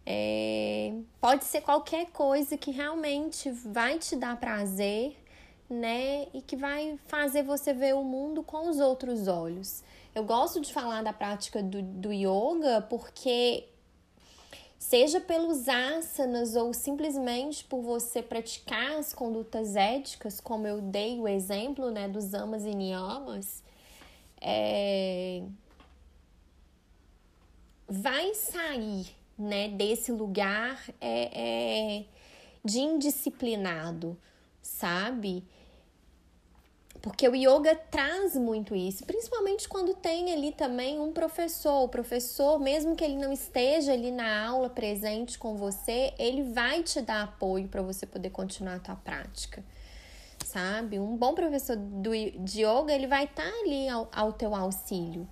É, 0.06 0.94
pode 1.20 1.46
ser 1.46 1.62
qualquer 1.62 2.08
coisa 2.12 2.56
que 2.56 2.70
realmente 2.70 3.50
vai 3.50 3.98
te 3.98 4.16
dar 4.16 4.38
prazer, 4.40 5.18
né? 5.70 6.28
E 6.34 6.42
que 6.42 6.56
vai 6.56 7.00
fazer 7.08 7.44
você 7.44 7.74
ver 7.74 7.96
o 7.96 8.04
mundo 8.04 8.44
com 8.44 8.70
os 8.70 8.80
outros 8.80 9.28
olhos. 9.28 9.84
Eu 10.14 10.24
gosto 10.24 10.62
de 10.62 10.72
falar 10.72 11.04
da 11.04 11.12
prática 11.12 11.62
do, 11.64 11.82
do 11.82 12.14
yoga 12.14 12.82
porque, 12.90 13.66
seja 14.86 15.20
pelos 15.20 15.68
asanas 15.68 16.56
ou 16.56 16.72
simplesmente 16.72 17.64
por 17.64 17.82
você 17.82 18.22
praticar 18.22 18.98
as 18.98 19.14
condutas 19.14 19.76
éticas, 19.76 20.40
como 20.40 20.68
eu 20.68 20.80
dei 20.80 21.20
o 21.20 21.28
exemplo, 21.28 21.90
né, 21.90 22.08
dos 22.08 22.36
amas 22.36 22.64
e 22.66 22.76
niyamas, 22.76 23.64
é... 24.40 25.42
vai 27.88 28.36
sair 28.36 29.08
né, 29.36 29.70
desse 29.70 30.12
lugar 30.12 30.80
é, 31.02 31.32
é, 31.34 32.06
de 32.64 32.80
indisciplinado, 32.80 34.16
sabe? 34.62 35.44
Porque 37.06 37.30
o 37.30 37.36
yoga 37.36 37.76
traz 37.76 38.36
muito 38.36 38.74
isso, 38.74 39.06
principalmente 39.06 39.70
quando 39.70 39.94
tem 39.94 40.34
ali 40.34 40.52
também 40.52 41.00
um 41.00 41.14
professor. 41.14 41.84
O 41.84 41.88
professor, 41.88 42.60
mesmo 42.60 42.96
que 42.96 43.04
ele 43.04 43.16
não 43.16 43.32
esteja 43.32 43.94
ali 43.94 44.10
na 44.10 44.44
aula 44.48 44.72
presente 44.72 45.38
com 45.38 45.56
você, 45.56 46.16
ele 46.18 46.42
vai 46.42 46.82
te 46.82 47.00
dar 47.04 47.22
apoio 47.22 47.68
para 47.68 47.84
você 47.84 48.08
poder 48.08 48.32
continuar 48.32 48.78
a 48.78 48.80
tua 48.80 48.96
prática. 48.96 49.64
Sabe? 50.44 50.98
Um 50.98 51.16
bom 51.16 51.36
professor 51.36 51.76
do, 51.76 52.10
de 52.44 52.64
yoga, 52.64 52.92
ele 52.92 53.06
vai 53.06 53.26
estar 53.26 53.44
tá 53.44 53.60
ali 53.60 53.88
ao, 53.88 54.10
ao 54.12 54.34
teu 54.34 54.56
auxílio 54.56 55.30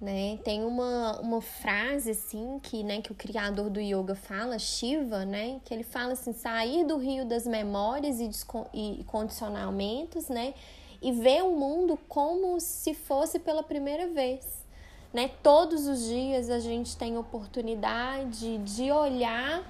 né? 0.00 0.38
Tem 0.44 0.62
uma, 0.64 1.20
uma 1.20 1.40
frase 1.40 2.10
assim 2.10 2.58
que, 2.62 2.82
né, 2.82 3.00
que 3.00 3.12
o 3.12 3.14
criador 3.14 3.70
do 3.70 3.80
yoga 3.80 4.14
fala, 4.14 4.58
Shiva, 4.58 5.24
né, 5.24 5.60
que 5.64 5.72
ele 5.72 5.82
fala 5.82 6.12
assim, 6.12 6.32
sair 6.32 6.84
do 6.84 6.98
rio 6.98 7.24
das 7.24 7.46
memórias 7.46 8.20
e, 8.20 8.30
e 8.74 9.04
condicionamentos, 9.04 10.28
né, 10.28 10.52
e 11.00 11.12
ver 11.12 11.42
o 11.42 11.52
mundo 11.52 11.98
como 12.08 12.60
se 12.60 12.92
fosse 12.92 13.38
pela 13.38 13.62
primeira 13.62 14.08
vez, 14.08 14.64
né? 15.12 15.30
Todos 15.42 15.86
os 15.86 16.04
dias 16.04 16.50
a 16.50 16.58
gente 16.58 16.96
tem 16.96 17.16
oportunidade 17.16 18.58
de 18.58 18.90
olhar, 18.90 19.62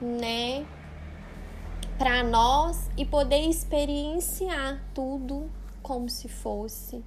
né, 0.00 0.66
para 1.96 2.22
nós 2.22 2.90
e 2.96 3.04
poder 3.04 3.48
experienciar 3.48 4.82
tudo 4.92 5.50
como 5.82 6.10
se 6.10 6.28
fosse, 6.28 7.02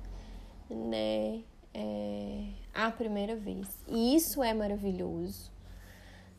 né, 0.69 1.41
é, 1.79 2.43
a 2.73 2.91
primeira 2.91 3.37
vez. 3.37 3.67
E 3.87 4.13
isso 4.15 4.43
é 4.43 4.53
maravilhoso, 4.53 5.49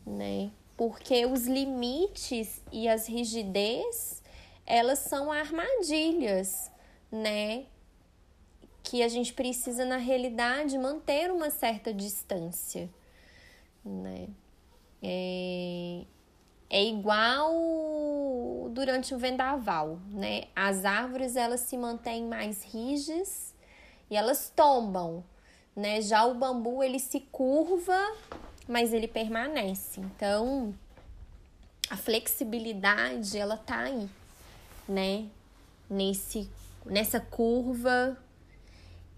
né? 0.06 0.50
Porque 0.76 1.24
os 1.24 1.46
limites 1.46 2.62
e 2.70 2.86
as 2.88 3.08
rigidez, 3.08 4.22
elas 4.66 4.98
são 4.98 5.32
armadilhas, 5.32 6.70
né? 7.10 7.64
Que 8.82 9.02
a 9.02 9.08
gente 9.08 9.32
precisa, 9.32 9.84
na 9.86 9.96
realidade, 9.96 10.76
manter 10.76 11.30
uma 11.30 11.48
certa 11.48 11.92
distância, 11.92 12.90
né? 13.82 14.28
É, 15.02 16.04
é 16.68 16.84
igual 16.84 18.68
durante 18.70 19.14
o 19.14 19.18
vendaval, 19.18 19.98
né? 20.10 20.44
As 20.54 20.84
árvores, 20.84 21.34
elas 21.34 21.60
se 21.60 21.78
mantêm 21.78 22.26
mais 22.26 22.62
rígidas 22.62 23.54
e 24.10 24.16
elas 24.16 24.52
tombam, 24.54 25.24
né? 25.80 26.02
Já 26.02 26.26
o 26.26 26.34
bambu 26.34 26.82
ele 26.82 26.98
se 26.98 27.20
curva, 27.20 27.98
mas 28.68 28.92
ele 28.92 29.08
permanece. 29.08 30.00
Então, 30.00 30.74
a 31.88 31.96
flexibilidade 31.96 33.38
ela 33.38 33.56
tá 33.56 33.80
aí, 33.80 34.08
né? 34.86 35.26
Nesse 35.88 36.48
nessa 36.84 37.18
curva 37.18 38.16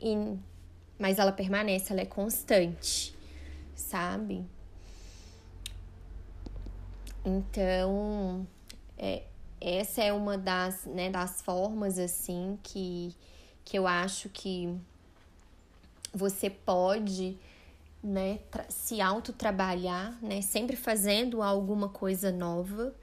e 0.00 0.36
mas 0.98 1.18
ela 1.18 1.32
permanece, 1.32 1.92
ela 1.92 2.02
é 2.02 2.06
constante, 2.06 3.14
sabe? 3.74 4.44
Então, 7.24 8.46
é, 8.96 9.24
essa 9.60 10.02
é 10.02 10.12
uma 10.12 10.38
das, 10.38 10.84
né, 10.86 11.10
das 11.10 11.42
formas 11.42 11.98
assim 11.98 12.56
que 12.62 13.14
que 13.64 13.78
eu 13.78 13.86
acho 13.86 14.28
que 14.28 14.76
você 16.12 16.50
pode 16.50 17.38
né, 18.02 18.40
se 18.68 19.00
autotrabalhar, 19.00 20.18
né, 20.22 20.42
sempre 20.42 20.76
fazendo 20.76 21.42
alguma 21.42 21.88
coisa 21.88 22.32
nova. 22.32 22.94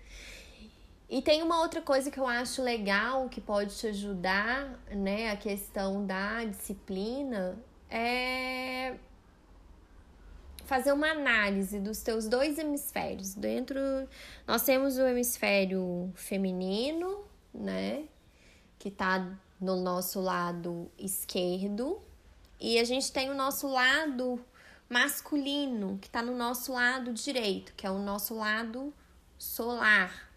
E 1.10 1.22
tem 1.22 1.41
uma 1.41 1.62
outra 1.62 1.82
coisa 1.82 2.12
que 2.12 2.19
eu 2.19 2.28
acho 2.28 2.62
legal 2.62 3.30
que 3.30 3.41
pode 3.41 3.76
te 3.76 3.88
ajudar, 3.88 4.80
né, 4.91 5.32
a 5.32 5.38
questão 5.38 6.06
da 6.06 6.43
disciplina, 6.43 7.58
é 7.89 8.95
fazer 10.65 10.91
uma 10.91 11.10
análise 11.10 11.80
dos 11.80 12.04
teus 12.04 12.28
dois 12.28 12.60
hemisférios. 12.60 13.34
Dentro, 13.34 13.80
nós 14.45 14.62
temos 14.62 15.00
o 15.00 15.02
hemisfério 15.02 16.12
feminino, 16.13 17.24
né, 17.52 18.04
que 18.78 18.91
tá 18.91 19.36
no 19.60 19.78
nosso 19.78 20.22
lado 20.22 20.91
esquerdo 20.98 22.00
e 22.60 22.78
a 22.80 22.84
gente 22.84 23.12
tem 23.12 23.30
o 23.30 23.36
nosso 23.36 23.67
lado 23.67 24.43
masculino 24.89 25.98
que 26.02 26.08
está 26.08 26.22
no 26.22 26.36
nosso 26.36 26.74
lado 26.74 27.13
direito, 27.13 27.74
que 27.76 27.86
é 27.86 27.91
o 27.91 28.00
nosso 28.00 28.36
lado 28.36 28.93
solar, 29.38 30.30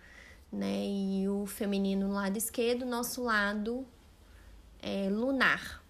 né? 0.52 0.84
E 0.84 1.28
o 1.28 1.46
feminino 1.46 2.08
no 2.08 2.14
lado 2.14 2.36
esquerdo, 2.36 2.84
nosso 2.84 3.22
lado 3.22 3.86
é, 4.80 5.08
lunar. 5.10 5.82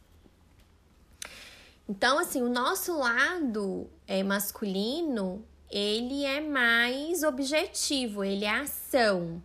Então, 1.89 2.19
assim, 2.19 2.41
o 2.43 2.49
nosso 2.49 2.97
lado 2.97 3.91
é, 4.07 4.23
masculino, 4.23 5.45
ele 5.69 6.25
é 6.25 6.41
mais 6.41 7.23
objetivo, 7.23 8.23
ele 8.25 8.45
é 8.45 8.61
ação 8.61 9.43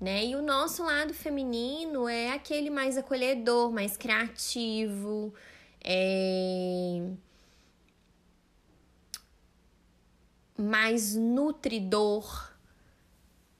né? 0.00 0.24
E 0.26 0.36
o 0.36 0.42
nosso 0.42 0.84
lado 0.84 1.12
feminino 1.12 2.08
é 2.08 2.32
aquele 2.32 2.70
mais 2.70 2.96
acolhedor, 2.96 3.72
mais 3.72 3.96
criativo, 3.96 5.34
é... 5.90 7.02
mais 10.58 11.14
nutridor, 11.14 12.52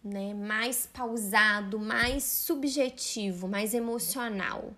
né? 0.05 0.35
Mais 0.35 0.87
pausado, 0.87 1.79
mais 1.79 2.25
subjetivo, 2.25 3.49
mais 3.49 3.73
emocional. 3.73 4.75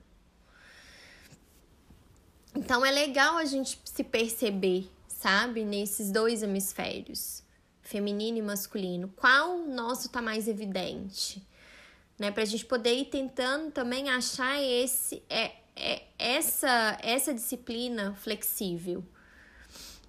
Então 2.54 2.84
é 2.84 2.90
legal 2.90 3.36
a 3.36 3.44
gente 3.44 3.80
se 3.84 4.04
perceber, 4.04 4.90
sabe, 5.08 5.64
nesses 5.64 6.12
dois 6.12 6.42
hemisférios, 6.42 7.42
feminino 7.80 8.38
e 8.38 8.42
masculino. 8.42 9.08
Qual 9.16 9.58
nosso 9.66 10.08
tá 10.08 10.22
mais 10.22 10.46
evidente? 10.46 11.44
né? 12.20 12.30
Para 12.30 12.42
a 12.42 12.46
gente 12.46 12.66
poder 12.66 12.94
ir 12.94 13.06
tentando 13.06 13.72
também 13.72 14.10
achar 14.10 14.62
esse, 14.62 15.22
é, 15.30 15.52
é, 15.76 16.02
essa, 16.18 16.98
essa 17.02 17.32
disciplina 17.32 18.14
flexível, 18.14 19.04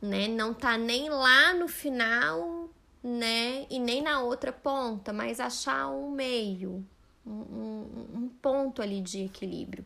né? 0.02 0.28
Não 0.28 0.54
tá 0.54 0.78
nem 0.78 1.10
lá 1.10 1.54
no 1.54 1.68
final 1.68 2.70
né? 3.04 3.66
E 3.70 3.80
nem 3.80 4.02
na 4.02 4.22
outra 4.22 4.52
ponta, 4.52 5.12
mas 5.12 5.40
achar 5.40 5.88
um 5.90 6.12
meio, 6.12 6.86
um, 7.26 7.32
um, 7.32 8.08
um 8.16 8.30
ponto 8.42 8.82
ali 8.82 9.02
de 9.02 9.26
equilíbrio. 9.26 9.86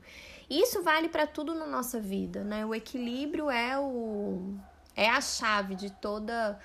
Isso 0.49 0.83
vale 0.83 1.09
para 1.09 1.25
tudo 1.25 1.55
na 1.55 1.65
nossa 1.65 1.99
vida, 1.99 2.43
né? 2.43 2.65
O 2.65 2.75
equilíbrio 2.75 3.49
é 3.49 3.79
o 3.79 4.53
é 4.95 5.09
a 5.09 5.19
chave 5.19 5.75
de 5.75 5.89
toda 5.91 6.59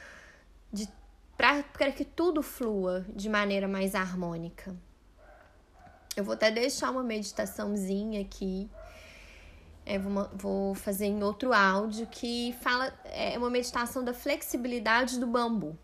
de 0.72 0.88
para 1.36 1.90
que 1.90 2.04
tudo 2.04 2.42
flua 2.42 3.04
de 3.14 3.28
maneira 3.28 3.66
mais 3.66 3.94
harmônica. 3.94 4.76
Eu 6.14 6.24
vou 6.24 6.34
até 6.34 6.50
deixar 6.50 6.90
uma 6.90 7.02
meditaçãozinha 7.02 8.20
aqui. 8.20 8.68
É, 9.92 9.98
vou, 9.98 10.28
vou 10.34 10.74
fazer 10.74 11.06
em 11.06 11.22
outro 11.22 11.52
áudio 11.52 12.06
que 12.06 12.54
fala 12.60 12.92
é 13.04 13.36
uma 13.36 13.50
meditação 13.50 14.04
da 14.04 14.14
flexibilidade 14.14 15.18
do 15.18 15.26
bambu 15.26 15.76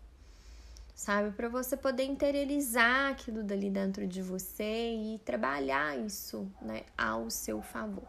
sabe? 0.97 1.29
Para 1.31 1.47
você 1.47 1.77
poder 1.77 2.05
interiorizar 2.05 3.11
aquilo 3.11 3.43
dali 3.43 3.69
dentro 3.69 4.07
de 4.07 4.21
você 4.21 4.95
e 4.95 5.19
trabalhar 5.19 5.95
isso, 5.95 6.51
né, 6.59 6.83
ao 6.97 7.29
seu 7.29 7.61
favor. 7.61 8.07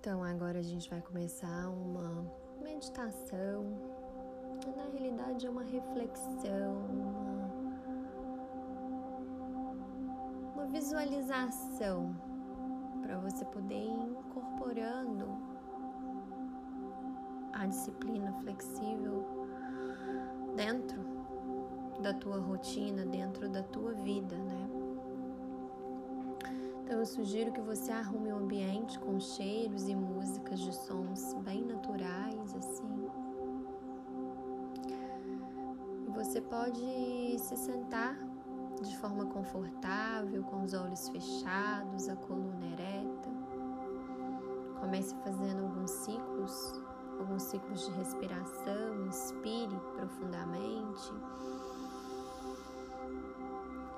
Então, 0.00 0.22
agora 0.24 0.58
a 0.58 0.62
gente 0.62 0.90
vai 0.90 1.00
começar 1.00 1.68
uma 1.68 2.26
meditação. 2.60 3.64
Na 4.76 4.84
realidade, 4.92 5.46
é 5.46 5.50
uma 5.50 5.62
reflexão, 5.62 7.07
visualização 10.70 12.14
para 13.02 13.18
você 13.18 13.44
poder 13.44 13.74
ir 13.74 14.10
incorporando 14.10 15.26
a 17.52 17.66
disciplina 17.66 18.32
flexível 18.34 19.24
dentro 20.54 21.00
da 22.00 22.14
tua 22.14 22.38
rotina, 22.38 23.04
dentro 23.06 23.48
da 23.48 23.62
tua 23.62 23.92
vida, 23.94 24.36
né? 24.36 24.68
Então 26.84 27.00
eu 27.00 27.06
sugiro 27.06 27.52
que 27.52 27.60
você 27.60 27.92
arrume 27.92 28.32
um 28.32 28.38
ambiente 28.38 28.98
com 28.98 29.18
cheiros 29.20 29.88
e 29.88 29.94
músicas 29.94 30.58
de 30.60 30.74
sons 30.74 31.34
bem 31.44 31.64
naturais, 31.64 32.54
assim. 32.54 33.08
E 36.06 36.10
você 36.10 36.40
pode 36.40 37.38
se 37.38 37.56
sentar 37.56 38.16
de 38.82 38.96
forma 38.98 39.26
confortável, 39.26 40.42
com 40.44 40.62
os 40.62 40.74
olhos 40.74 41.08
fechados, 41.08 42.08
a 42.08 42.16
coluna 42.16 42.66
ereta. 42.66 43.28
Comece 44.80 45.14
fazendo 45.24 45.62
alguns 45.64 45.90
ciclos 45.90 46.80
alguns 47.18 47.42
ciclos 47.42 47.86
de 47.86 47.92
respiração, 47.92 49.06
inspire 49.06 49.78
profundamente. 49.96 51.12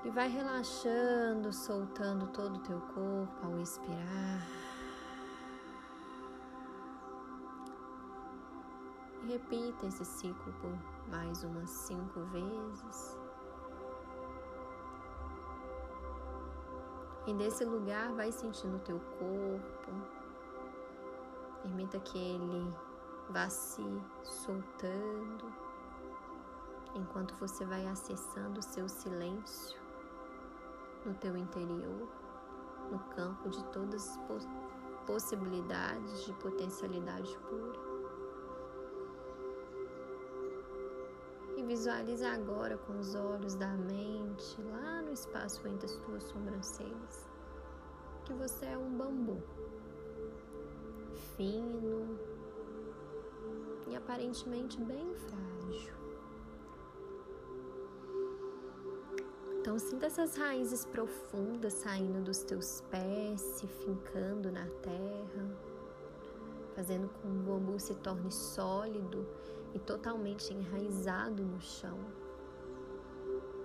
E 0.05 0.11
vai 0.11 0.29
relaxando, 0.29 1.53
soltando 1.53 2.27
todo 2.29 2.57
o 2.57 2.61
teu 2.61 2.81
corpo 2.81 3.47
ao 3.47 3.61
expirar. 3.61 4.47
E 9.23 9.27
repita 9.27 9.87
esse 9.87 10.05
ciclo 10.05 10.53
por 10.55 11.11
mais 11.11 11.45
umas 11.45 11.69
cinco 11.71 12.21
vezes. 12.33 13.19
E 17.31 17.35
desse 17.35 17.65
lugar 17.65 18.13
vai 18.15 18.33
sentindo 18.33 18.77
o 18.77 18.81
teu 18.81 18.99
corpo. 18.99 19.93
Permita 21.63 22.01
que 22.01 22.19
ele 22.19 22.75
vá 23.29 23.49
se 23.49 23.85
soltando 24.25 25.55
enquanto 26.93 27.33
você 27.37 27.65
vai 27.65 27.87
acessando 27.87 28.59
o 28.59 28.63
seu 28.65 28.89
silêncio 28.89 29.79
no 31.07 31.15
teu 31.15 31.37
interior, 31.37 32.09
no 32.91 32.99
campo 33.15 33.49
de 33.49 33.63
todas 33.67 34.09
as 34.09 34.49
possibilidades 35.07 36.25
de 36.25 36.33
potencialidade 36.33 37.39
pura. 37.49 37.90
Visualiza 41.71 42.29
agora 42.29 42.77
com 42.79 42.99
os 42.99 43.15
olhos 43.15 43.55
da 43.55 43.69
mente, 43.69 44.61
lá 44.73 45.01
no 45.03 45.13
espaço 45.13 45.69
entre 45.69 45.87
as 45.87 45.97
tuas 45.99 46.25
sobrancelhas, 46.25 47.29
que 48.25 48.33
você 48.35 48.67
é 48.67 48.77
um 48.77 48.91
bambu 48.99 49.41
fino, 51.37 52.19
e 53.87 53.95
aparentemente 53.95 54.81
bem 54.83 55.15
frágil. 55.15 55.95
Então, 59.61 59.79
sinta 59.79 60.07
essas 60.07 60.35
raízes 60.37 60.85
profundas 60.85 61.75
saindo 61.75 62.21
dos 62.21 62.39
teus 62.39 62.81
pés, 62.91 63.41
se 63.41 63.69
fincando 63.69 64.51
na 64.51 64.67
terra, 64.83 65.57
fazendo 66.75 67.09
com 67.09 67.21
que 67.21 67.29
o 67.29 67.31
bambu 67.31 67.79
se 67.79 67.95
torne 67.95 68.33
sólido 68.33 69.25
e 69.75 69.79
totalmente 69.79 70.53
enraizado 70.53 71.45
no 71.45 71.61
chão. 71.61 71.99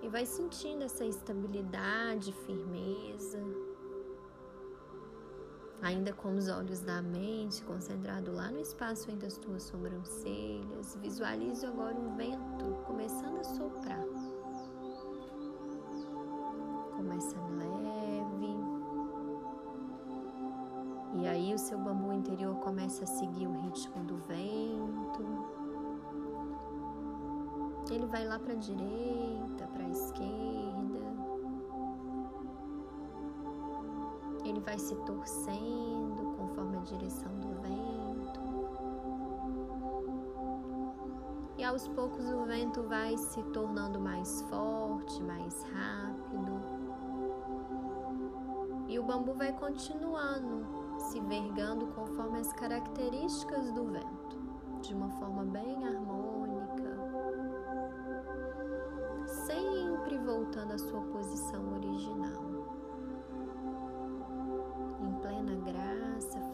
E 0.02 0.08
vai 0.08 0.24
sentindo 0.24 0.84
essa 0.84 1.04
estabilidade, 1.04 2.32
firmeza, 2.32 3.42
ainda 5.82 6.12
com 6.12 6.36
os 6.36 6.48
olhos 6.48 6.80
da 6.80 7.02
mente 7.02 7.62
concentrado 7.62 8.32
lá 8.32 8.50
no 8.50 8.60
espaço 8.60 9.10
entre 9.10 9.26
as 9.26 9.36
tuas 9.36 9.62
sobrancelhas, 9.64 10.96
visualize 11.00 11.64
agora 11.66 11.94
um 11.94 12.16
vento 12.16 12.64
começando 12.86 13.38
a 13.38 13.44
soprar. 13.44 14.04
Começa 16.96 17.36
leve. 17.38 18.56
E 21.18 21.26
aí 21.26 21.54
o 21.54 21.58
seu 21.58 21.78
bambu 21.78 22.12
interior 22.12 22.56
começa 22.56 23.04
a 23.04 23.06
seguir 23.06 23.46
o 23.46 23.60
ritmo 23.62 24.04
do 24.04 24.16
vento. 24.18 25.65
Ele 27.90 28.06
vai 28.06 28.24
lá 28.26 28.38
para 28.38 28.52
a 28.52 28.56
direita, 28.56 29.66
para 29.72 29.84
a 29.84 29.88
esquerda. 29.88 30.66
ele 34.48 34.60
vai 34.60 34.78
se 34.78 34.94
torcendo 34.96 36.34
conforme 36.36 36.76
a 36.76 36.80
direção 36.80 37.32
do 37.40 37.48
vento. 37.60 38.40
E 41.58 41.64
aos 41.64 41.88
poucos 41.88 42.30
o 42.30 42.44
vento 42.44 42.82
vai 42.84 43.16
se 43.16 43.42
tornando 43.44 43.98
mais 43.98 44.42
forte, 44.42 45.22
mais 45.22 45.62
rápido. 45.64 46.62
E 48.88 48.98
o 48.98 49.02
bambu 49.02 49.34
vai 49.34 49.52
continuando 49.52 50.66
se 50.98 51.18
vergando 51.20 51.86
conforme 51.88 52.38
as 52.38 52.52
características 52.52 53.72
do 53.72 53.84
vento, 53.84 54.38
de 54.80 54.94
uma 54.94 55.10
forma 55.10 55.44
bem 55.44 55.84
harmônica, 55.84 56.15
voltando 60.56 60.72
à 60.72 60.78
sua 60.78 61.02
posição 61.02 61.74
original. 61.74 62.46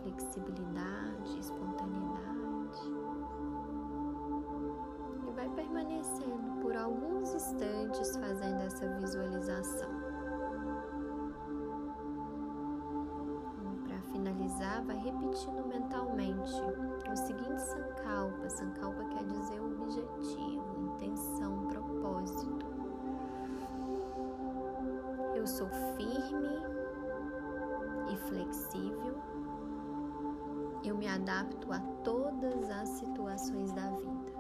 flexibilidade, 0.03 1.39
espontaneidade. 1.39 2.81
E 5.29 5.31
vai 5.33 5.49
permanecendo 5.51 6.61
por 6.61 6.77
alguns 6.77 7.33
instantes 7.33 8.17
fazendo 8.17 8.63
essa 8.63 8.89
visualização. 8.99 9.91
Para 13.87 14.01
finalizar, 14.13 14.85
vai 14.85 14.97
repetindo 14.97 15.67
mentalmente 15.69 16.53
o 17.11 17.17
seguinte 17.17 17.61
sankalpa. 17.61 18.51
Sankalpa 18.51 19.05
quer 19.05 19.25
dizer 19.25 19.61
objetivo, 19.93 20.62
firme 26.03 26.49
e 28.11 28.17
flexível 28.29 29.23
eu 30.85 30.97
me 30.97 31.07
adapto 31.07 31.73
a 31.73 31.79
todas 32.03 32.69
as 32.71 32.89
situações 32.89 33.73
da 33.73 33.89
vida. 33.91 34.32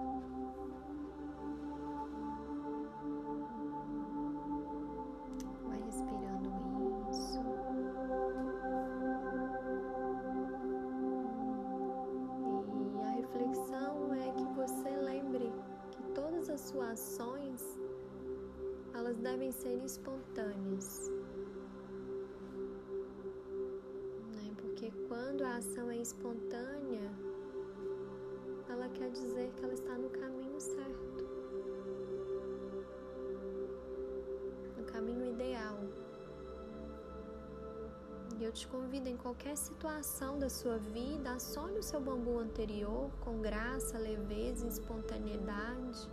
Qualquer 39.22 39.56
situação 39.56 40.36
da 40.36 40.50
sua 40.50 40.78
vida, 40.78 41.30
assole 41.30 41.78
o 41.78 41.82
seu 41.82 42.00
bambu 42.00 42.40
anterior 42.40 43.08
com 43.20 43.40
graça, 43.40 43.96
leveza 43.96 44.66
e 44.66 44.68
espontaneidade. 44.68 46.10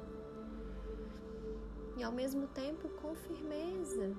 E 1.97 2.03
ao 2.03 2.11
mesmo 2.11 2.47
tempo 2.49 2.87
com 3.01 3.15
firmeza, 3.15 4.15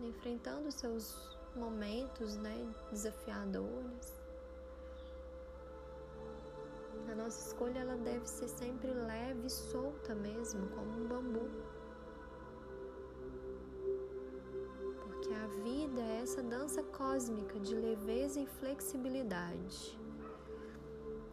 enfrentando 0.00 0.70
seus 0.70 1.38
momentos 1.56 2.36
né, 2.36 2.72
desafiadores. 2.90 4.20
A 7.10 7.14
nossa 7.14 7.48
escolha 7.48 7.78
ela 7.78 7.96
deve 7.96 8.28
ser 8.28 8.48
sempre 8.48 8.92
leve 8.92 9.46
e 9.46 9.50
solta 9.50 10.14
mesmo, 10.14 10.68
como 10.68 10.90
um 10.90 11.08
bambu. 11.08 11.48
Vida 15.62 16.00
é 16.00 16.20
essa 16.22 16.42
dança 16.42 16.82
cósmica 16.82 17.58
de 17.58 17.74
leveza 17.74 18.40
e 18.40 18.46
flexibilidade. 18.46 19.98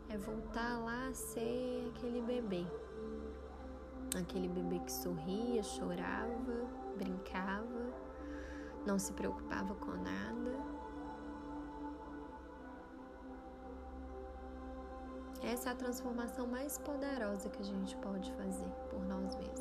É 0.09 0.17
voltar 0.17 0.79
lá 0.79 1.07
a 1.07 1.13
ser 1.13 1.91
aquele 1.95 2.21
bebê. 2.21 2.65
Aquele 4.19 4.47
bebê 4.47 4.79
que 4.79 4.91
sorria, 4.91 5.61
chorava, 5.63 6.67
brincava, 6.97 7.93
não 8.85 8.97
se 8.97 9.11
preocupava 9.13 9.75
com 9.75 9.91
nada 9.91 10.75
Essa 15.45 15.69
é 15.69 15.71
a 15.73 15.75
transformação 15.75 16.47
mais 16.47 16.79
poderosa 16.79 17.49
que 17.49 17.61
a 17.61 17.65
gente 17.65 17.95
pode 17.97 18.31
fazer 18.33 18.67
por 18.89 18.99
nós 19.05 19.35
mesmos. 19.35 19.59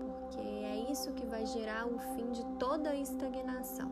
Porque 0.00 0.40
é 0.40 0.79
isso 0.90 1.12
que 1.12 1.24
vai 1.26 1.46
gerar 1.46 1.86
o 1.86 1.98
fim 2.14 2.30
de 2.32 2.44
toda 2.58 2.90
a 2.90 2.96
estagnação, 2.96 3.90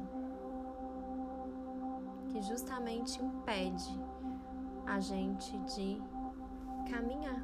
que 2.31 2.43
justamente 2.43 3.23
impede 3.23 3.99
a 4.87 4.99
gente 4.99 5.57
de 5.59 6.03
caminhar 6.91 7.43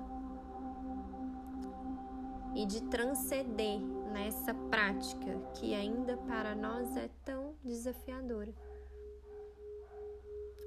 e 2.54 2.66
de 2.66 2.82
transcender 2.84 3.80
nessa 4.12 4.54
prática 4.54 5.38
que 5.54 5.74
ainda 5.74 6.16
para 6.16 6.54
nós 6.54 6.96
é 6.96 7.08
tão 7.24 7.54
desafiadora. 7.62 8.54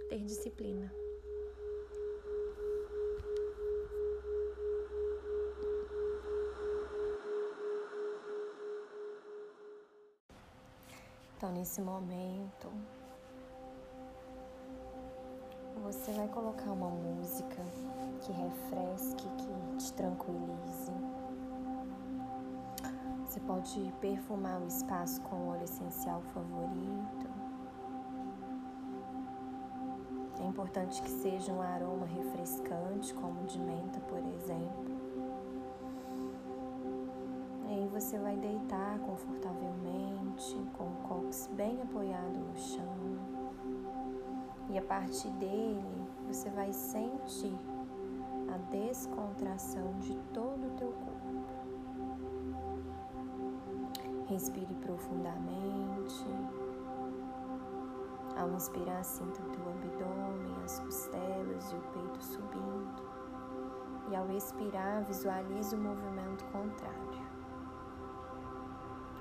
Ter 0.09 0.23
disciplina. 0.23 0.91
Então, 11.37 11.51
nesse 11.51 11.79
momento, 11.81 12.67
você 15.83 16.11
vai 16.13 16.27
colocar 16.29 16.71
uma 16.71 16.89
música 16.89 17.61
que 18.21 18.31
refresque, 18.31 19.23
que 19.37 19.77
te 19.77 19.93
tranquilize. 19.93 20.91
Você 23.23 23.39
pode 23.41 23.93
perfumar 24.01 24.59
o 24.59 24.65
espaço 24.65 25.21
com 25.21 25.35
o 25.35 25.49
óleo 25.49 25.65
essencial 25.65 26.23
favorito. 26.33 27.29
É 30.39 30.43
importante 30.43 31.03
que 31.03 31.09
seja 31.21 31.53
um 31.53 31.61
aroma 31.61 32.07
refrescante, 32.07 33.13
como 33.13 33.45
de 33.45 33.59
menta, 33.59 33.99
por 33.99 34.25
exemplo. 34.25 34.96
Você 37.99 38.19
vai 38.19 38.37
deitar 38.37 38.99
confortavelmente, 38.99 40.55
com 40.77 40.83
o 40.83 40.95
cóccix 41.07 41.49
bem 41.53 41.81
apoiado 41.81 42.37
no 42.37 42.55
chão. 42.55 43.17
E 44.69 44.77
a 44.77 44.81
partir 44.83 45.31
dele, 45.31 46.07
você 46.27 46.47
vai 46.51 46.71
sentir 46.71 47.57
a 48.53 48.57
descontração 48.69 49.97
de 49.97 50.15
todo 50.31 50.67
o 50.67 50.71
teu 50.77 50.91
corpo. 50.91 51.43
Respire 54.27 54.75
profundamente. 54.75 56.23
Ao 58.39 58.51
inspirar, 58.51 59.03
sinta 59.03 59.41
o 59.41 59.49
teu 59.49 59.67
abdômen, 59.71 60.63
as 60.63 60.79
costelas 60.81 61.71
e 61.71 61.75
o 61.75 61.81
peito 61.93 62.23
subindo. 62.23 63.01
E 64.11 64.15
ao 64.15 64.29
expirar, 64.29 65.03
visualize 65.05 65.75
o 65.75 65.79
movimento 65.79 66.45
contrário. 66.51 67.06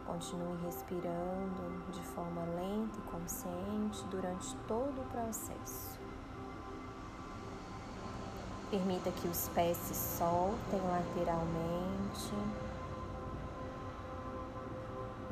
Continue 0.07 0.57
respirando 0.65 1.91
de 1.91 2.01
forma 2.01 2.43
lenta 2.55 2.99
e 2.99 3.03
consciente 3.11 4.05
durante 4.07 4.57
todo 4.69 5.01
o 5.01 5.05
processo. 5.07 5.99
Permita 8.71 9.11
que 9.11 9.29
os 9.29 9.49
pés 9.49 9.77
se 9.77 9.95
soltem 9.95 10.81
lateralmente. 10.89 12.33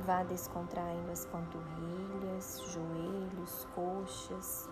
Vá 0.05 0.23
descontraindo 0.25 1.11
as 1.11 1.25
panturrilhas, 1.27 2.61
joelhos, 2.69 3.67
coxas, 3.75 4.69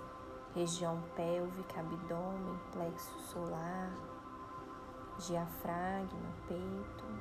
região 0.55 1.01
pélvica, 1.17 1.81
abdômen, 1.81 2.61
plexo 2.73 3.19
solar, 3.21 3.91
diafragma, 5.19 6.33
peito. 6.49 7.12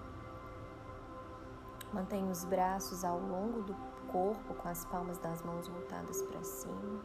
Mantenha 1.93 2.31
os 2.31 2.45
braços 2.45 3.03
ao 3.03 3.19
longo 3.19 3.63
do 3.63 3.75
corpo 4.11 4.53
com 4.53 4.69
as 4.69 4.85
palmas 4.85 5.17
das 5.17 5.41
mãos 5.43 5.67
voltadas 5.67 6.21
para 6.21 6.41
cima. 6.41 7.01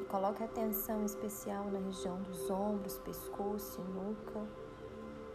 E 0.00 0.04
coloque 0.04 0.42
atenção 0.42 1.04
especial 1.04 1.66
na 1.70 1.78
região 1.78 2.22
dos 2.22 2.48
ombros, 2.48 2.98
pescoço 2.98 3.80
e 3.80 3.84
nuca, 3.84 4.46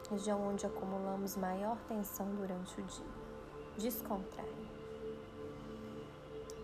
região 0.09 0.41
onde 0.41 0.65
acumulamos 0.65 1.37
maior 1.37 1.77
tensão 1.87 2.25
durante 2.35 2.81
o 2.81 2.83
dia. 2.83 3.05
Descontrai. 3.77 4.53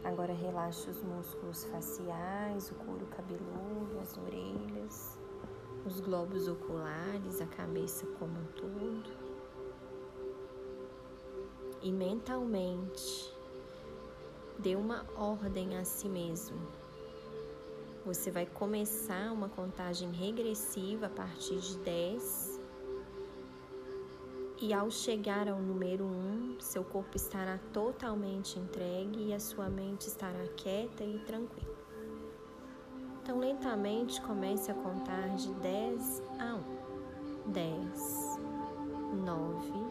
Agora 0.04 0.34
relaxe 0.34 0.90
os 0.90 1.04
músculos 1.04 1.66
faciais, 1.66 2.72
o 2.72 2.76
couro 2.76 3.06
cabeludo, 3.08 4.00
as 4.02 4.18
orelhas, 4.18 5.20
os 5.86 6.00
globos 6.00 6.48
oculares, 6.48 7.42
a 7.42 7.46
cabeça 7.46 8.08
como 8.18 8.40
um 8.40 8.46
todo 8.56 9.19
e 11.82 11.92
mentalmente 11.92 13.34
dê 14.58 14.76
uma 14.76 15.06
ordem 15.16 15.78
a 15.78 15.86
si 15.86 16.10
mesmo. 16.10 16.58
Você 18.06 18.32
vai 18.32 18.46
começar 18.46 19.32
uma 19.32 19.50
contagem 19.50 20.12
regressiva 20.12 21.08
a 21.08 21.10
partir 21.10 21.60
de 21.60 21.78
10. 21.78 22.60
E 24.62 24.74
ao 24.74 24.92
chegar 24.92 25.48
ao 25.48 25.60
número 25.60 26.04
1, 26.06 26.58
seu 26.60 26.84
corpo 26.84 27.16
estará 27.16 27.58
totalmente 27.72 28.60
entregue 28.60 29.28
e 29.28 29.34
a 29.34 29.40
sua 29.40 29.70
mente 29.70 30.08
estará 30.08 30.46
quieta 30.58 31.04
e 31.04 31.20
tranquila. 31.20 31.78
Então, 33.22 33.40
lentamente 33.40 34.20
comece 34.22 34.72
a 34.72 34.74
contar 34.74 35.36
de 35.36 35.54
10 35.54 36.24
a 36.40 36.56
1. 36.56 36.80
10, 37.52 38.40
9, 39.26 39.89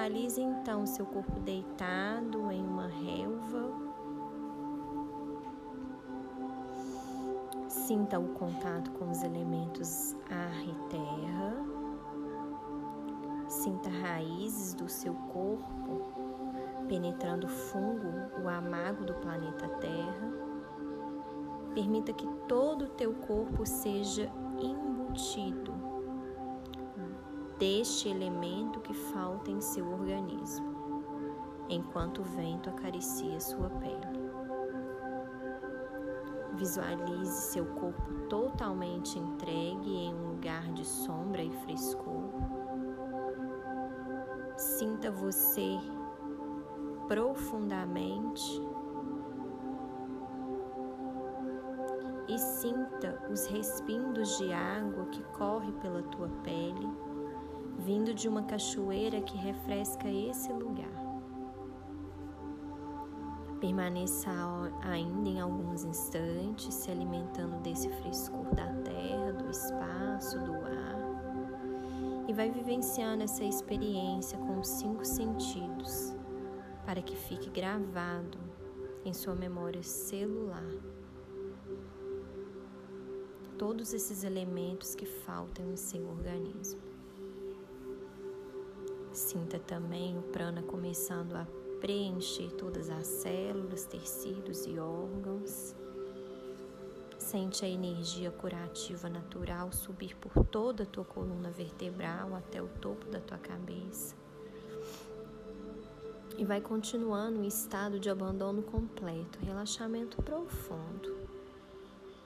Visualize 0.00 0.40
então 0.40 0.86
seu 0.86 1.04
corpo 1.04 1.38
deitado 1.40 2.50
em 2.50 2.64
uma 2.64 2.86
relva 2.86 3.70
Sinta 7.68 8.18
o 8.18 8.28
contato 8.28 8.90
com 8.92 9.10
os 9.10 9.22
elementos 9.22 10.16
ar 10.30 10.64
e 10.64 10.74
terra. 10.88 11.54
Sinta 13.46 13.90
raízes 13.90 14.72
do 14.72 14.88
seu 14.88 15.12
corpo 15.12 16.00
penetrando 16.88 17.46
fundo, 17.46 18.08
o 18.42 18.48
amago 18.48 19.04
do 19.04 19.12
planeta 19.14 19.68
Terra. 19.80 20.32
Permita 21.74 22.14
que 22.14 22.26
todo 22.48 22.86
o 22.86 22.90
teu 22.90 23.12
corpo 23.12 23.66
seja 23.66 24.32
embutido 24.62 25.89
deste 27.60 28.08
elemento 28.08 28.80
que 28.80 28.94
falta 28.94 29.50
em 29.50 29.60
seu 29.60 29.86
organismo. 29.92 30.70
enquanto 31.68 32.20
o 32.20 32.24
vento 32.24 32.68
acaricia 32.68 33.38
sua 33.38 33.70
pele. 33.70 34.20
Visualize 36.54 37.52
seu 37.52 37.64
corpo 37.64 38.12
totalmente 38.28 39.16
entregue 39.16 39.94
em 39.94 40.12
um 40.12 40.30
lugar 40.30 40.72
de 40.72 40.84
sombra 40.84 41.44
e 41.44 41.50
frescor. 41.58 42.24
Sinta 44.56 45.12
você 45.12 45.78
profundamente 47.06 48.60
e 52.26 52.36
sinta 52.36 53.22
os 53.30 53.46
respindos 53.46 54.38
de 54.38 54.52
água 54.52 55.06
que 55.06 55.22
corre 55.38 55.70
pela 55.74 56.02
tua 56.02 56.28
pele, 56.42 56.88
vindo 57.80 58.14
de 58.14 58.28
uma 58.28 58.42
cachoeira 58.42 59.20
que 59.20 59.36
refresca 59.36 60.08
esse 60.08 60.52
lugar. 60.52 60.88
Permaneça 63.60 64.30
ainda 64.82 65.28
em 65.28 65.40
alguns 65.40 65.84
instantes 65.84 66.74
se 66.74 66.90
alimentando 66.90 67.60
desse 67.62 67.88
frescor 68.00 68.54
da 68.54 68.72
terra, 68.82 69.32
do 69.32 69.50
espaço, 69.50 70.38
do 70.38 70.54
ar 70.54 70.90
e 72.28 72.32
vai 72.32 72.50
vivenciando 72.50 73.24
essa 73.24 73.44
experiência 73.44 74.38
com 74.38 74.60
os 74.60 74.68
cinco 74.68 75.04
sentidos 75.04 76.14
para 76.86 77.02
que 77.02 77.16
fique 77.16 77.50
gravado 77.50 78.38
em 79.04 79.12
sua 79.12 79.34
memória 79.34 79.82
celular 79.82 80.70
todos 83.58 83.92
esses 83.92 84.24
elementos 84.24 84.94
que 84.94 85.04
faltam 85.04 85.70
em 85.70 85.76
seu 85.76 86.08
organismo. 86.08 86.89
Sinta 89.20 89.58
também 89.58 90.18
o 90.18 90.22
prana 90.22 90.62
começando 90.62 91.36
a 91.36 91.46
preencher 91.78 92.50
todas 92.52 92.88
as 92.88 93.06
células, 93.06 93.84
tecidos 93.84 94.64
e 94.64 94.78
órgãos. 94.78 95.76
Sente 97.18 97.62
a 97.62 97.68
energia 97.68 98.30
curativa 98.30 99.10
natural 99.10 99.70
subir 99.72 100.16
por 100.16 100.42
toda 100.46 100.84
a 100.84 100.86
tua 100.86 101.04
coluna 101.04 101.50
vertebral 101.50 102.34
até 102.34 102.62
o 102.62 102.66
topo 102.66 103.06
da 103.10 103.20
tua 103.20 103.36
cabeça. 103.36 104.16
E 106.38 106.44
vai 106.44 106.62
continuando 106.62 107.44
em 107.44 107.46
estado 107.46 108.00
de 108.00 108.08
abandono 108.08 108.62
completo, 108.62 109.38
relaxamento 109.42 110.16
profundo 110.22 111.28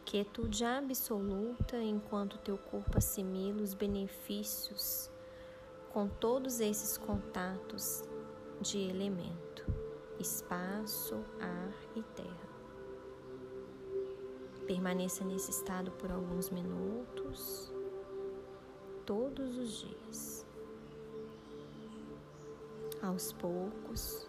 quietude 0.07 0.65
absoluta 0.65 1.77
enquanto 1.83 2.39
teu 2.39 2.57
corpo 2.57 2.99
assimila 2.99 3.63
os 3.63 3.75
benefícios 3.75 5.11
com 5.95 6.09
todos 6.09 6.59
esses 6.59 6.99
contatos 6.99 8.03
de 8.61 8.79
elemento, 8.79 9.65
espaço, 10.19 11.15
ar 11.41 11.73
e 11.95 12.03
terra. 12.03 12.49
Permaneça 14.67 15.25
nesse 15.25 15.53
estado 15.53 15.93
por 15.93 16.11
alguns 16.11 16.51
minutos, 16.51 17.73
todos 19.07 19.57
os 19.57 19.71
dias. 19.83 20.45
Aos 23.01 23.33
poucos, 23.33 24.29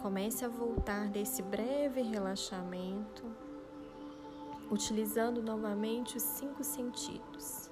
comece 0.00 0.44
a 0.44 0.48
voltar 0.48 1.08
desse 1.08 1.42
breve 1.42 2.00
relaxamento 2.00 3.24
utilizando 4.70 5.42
novamente 5.42 6.16
os 6.16 6.22
cinco 6.22 6.62
sentidos. 6.62 7.63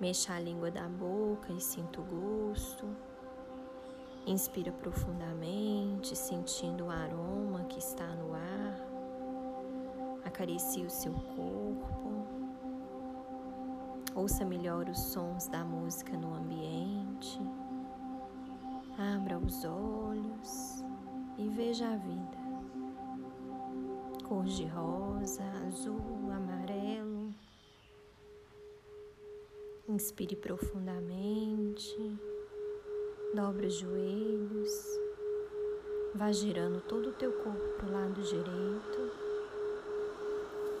Mexa 0.00 0.34
a 0.34 0.40
língua 0.40 0.70
da 0.70 0.88
boca 0.88 1.52
e 1.52 1.60
sinta 1.60 2.00
o 2.00 2.04
gosto. 2.04 2.86
Inspira 4.26 4.72
profundamente, 4.72 6.16
sentindo 6.16 6.86
o 6.86 6.90
aroma 6.90 7.64
que 7.64 7.78
está 7.78 8.06
no 8.06 8.34
ar. 8.34 8.80
Acaricie 10.24 10.84
o 10.84 10.90
seu 10.90 11.12
corpo. 11.12 12.26
Ouça 14.14 14.44
melhor 14.44 14.88
os 14.88 14.98
sons 14.98 15.46
da 15.48 15.64
música 15.64 16.16
no 16.16 16.34
ambiente. 16.34 17.40
Abra 19.16 19.38
os 19.38 19.64
olhos 19.64 20.84
e 21.38 21.48
veja 21.48 21.88
a 21.88 21.96
vida 21.96 22.46
cor 24.28 24.44
de 24.44 24.66
rosa, 24.66 25.44
azul, 25.68 26.32
amarelo. 26.32 26.75
Inspire 29.96 30.36
profundamente, 30.36 31.96
dobre 33.32 33.68
os 33.68 33.76
joelhos, 33.76 35.00
vá 36.14 36.30
girando 36.30 36.82
todo 36.86 37.08
o 37.08 37.12
teu 37.14 37.32
corpo 37.32 37.66
para 37.78 37.86
o 37.86 37.92
lado 37.92 38.20
direito 38.20 39.10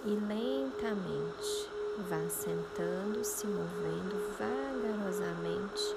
e 0.04 0.10
lentamente 0.10 1.70
vá 2.10 2.28
sentando, 2.28 3.24
se 3.24 3.46
movendo 3.46 4.36
vagarosamente, 4.38 5.96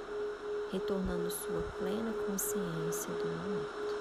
retornando 0.72 1.30
sua 1.30 1.62
plena 1.78 2.14
consciência 2.26 3.12
do 3.16 3.26
momento. 3.28 4.00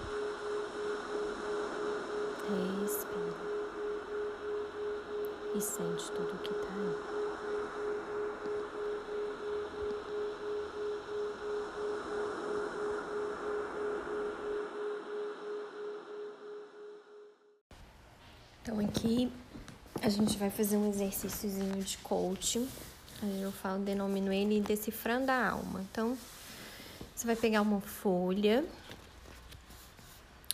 Respira 2.85 3.35
e 5.57 5.61
sente 5.61 6.09
tudo 6.13 6.35
o 6.35 6.39
que 6.39 6.53
está 6.53 6.69
aí. 6.69 7.18
Então 18.79 18.91
aqui 18.91 19.29
a 20.01 20.09
gente 20.09 20.39
vai 20.39 20.51
fazer 20.51 20.77
um 20.77 20.89
exercíciozinho 20.89 21.83
de 21.83 21.99
coaching. 21.99 22.69
Eu 23.43 23.51
falo, 23.51 23.83
denomino 23.83 24.33
ele 24.33 24.61
decifrando 24.61 25.33
a 25.33 25.51
alma. 25.51 25.85
Então, 25.91 26.17
você 27.13 27.27
vai 27.27 27.35
pegar 27.35 27.61
uma 27.63 27.81
folha, 27.81 28.65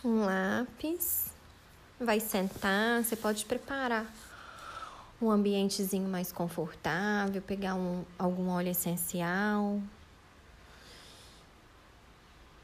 um 0.03 0.25
lápis 0.25 1.27
vai 1.99 2.19
sentar, 2.19 3.03
você 3.03 3.15
pode 3.15 3.45
preparar 3.45 4.11
um 5.21 5.29
ambientezinho 5.29 6.09
mais 6.09 6.31
confortável, 6.31 7.41
pegar 7.43 7.75
um, 7.75 8.03
algum 8.17 8.49
óleo 8.49 8.71
essencial. 8.71 9.79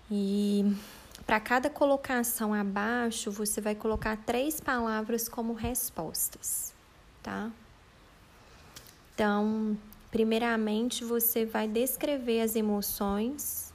E 0.09 0.75
para 1.25 1.39
cada 1.39 1.69
colocação 1.69 2.53
abaixo, 2.53 3.31
você 3.31 3.61
vai 3.61 3.75
colocar 3.75 4.17
três 4.17 4.59
palavras 4.59 5.29
como 5.29 5.53
respostas, 5.53 6.73
tá? 7.21 7.51
Então, 9.13 9.77
primeiramente, 10.09 11.03
você 11.03 11.45
vai 11.45 11.67
descrever 11.67 12.41
as 12.41 12.55
emoções 12.55 13.71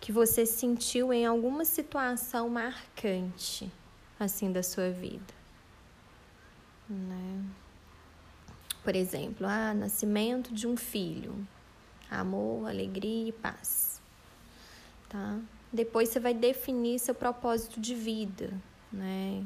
que 0.00 0.12
você 0.12 0.44
sentiu 0.44 1.12
em 1.12 1.24
alguma 1.26 1.64
situação 1.64 2.48
marcante 2.48 3.70
assim 4.18 4.50
da 4.50 4.62
sua 4.62 4.90
vida, 4.90 5.34
né? 6.88 7.44
Por 8.82 8.94
exemplo, 8.94 9.46
ah, 9.46 9.74
nascimento 9.74 10.54
de 10.54 10.66
um 10.66 10.76
filho, 10.76 11.46
amor, 12.10 12.68
alegria 12.68 13.28
e 13.28 13.32
paz, 13.32 14.00
tá? 15.08 15.40
Depois 15.76 16.08
você 16.08 16.18
vai 16.18 16.32
definir 16.32 16.98
seu 16.98 17.14
propósito 17.14 17.78
de 17.78 17.94
vida, 17.94 18.50
né? 18.90 19.44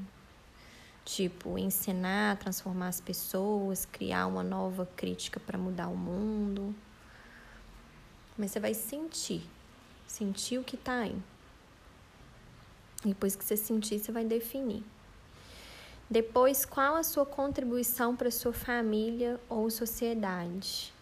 Tipo, 1.05 1.59
ensinar, 1.59 2.39
transformar 2.39 2.87
as 2.87 3.01
pessoas, 3.01 3.85
criar 3.85 4.29
uma 4.29 4.45
nova 4.45 4.89
crítica 4.95 5.41
para 5.41 5.59
mudar 5.59 5.89
o 5.89 5.97
mundo. 5.97 6.73
Mas 8.39 8.53
você 8.53 8.61
vai 8.61 8.75
sentir, 8.75 9.43
sentir 10.07 10.57
o 10.59 10.63
que 10.63 10.77
tá 10.77 11.01
aí. 11.01 11.17
Depois 13.05 13.35
que 13.35 13.45
você 13.45 13.57
sentir, 13.57 13.99
você 13.99 14.13
vai 14.13 14.25
definir. 14.25 14.85
Depois, 16.09 16.65
qual 16.65 16.95
a 16.95 17.03
sua 17.03 17.27
contribuição 17.27 18.15
para 18.15 18.31
sua 18.31 18.53
família 18.53 19.41
ou 19.49 19.69
sociedade? 19.69 20.95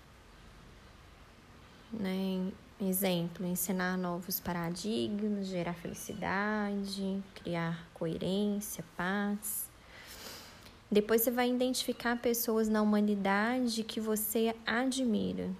Né? 1.93 2.51
Exemplo, 2.81 3.45
ensinar 3.45 3.99
novos 3.99 4.39
paradigmas, 4.39 5.49
gerar 5.49 5.75
felicidade, 5.75 7.21
criar 7.35 7.85
coerência, 7.93 8.85
paz. 8.97 9.69
Depois 10.89 11.23
você 11.23 11.31
vai 11.33 11.51
identificar 11.51 12.17
pessoas 12.21 12.69
na 12.69 12.81
humanidade 12.81 13.83
que 13.83 13.99
você 13.99 14.55
admira, 14.65 15.51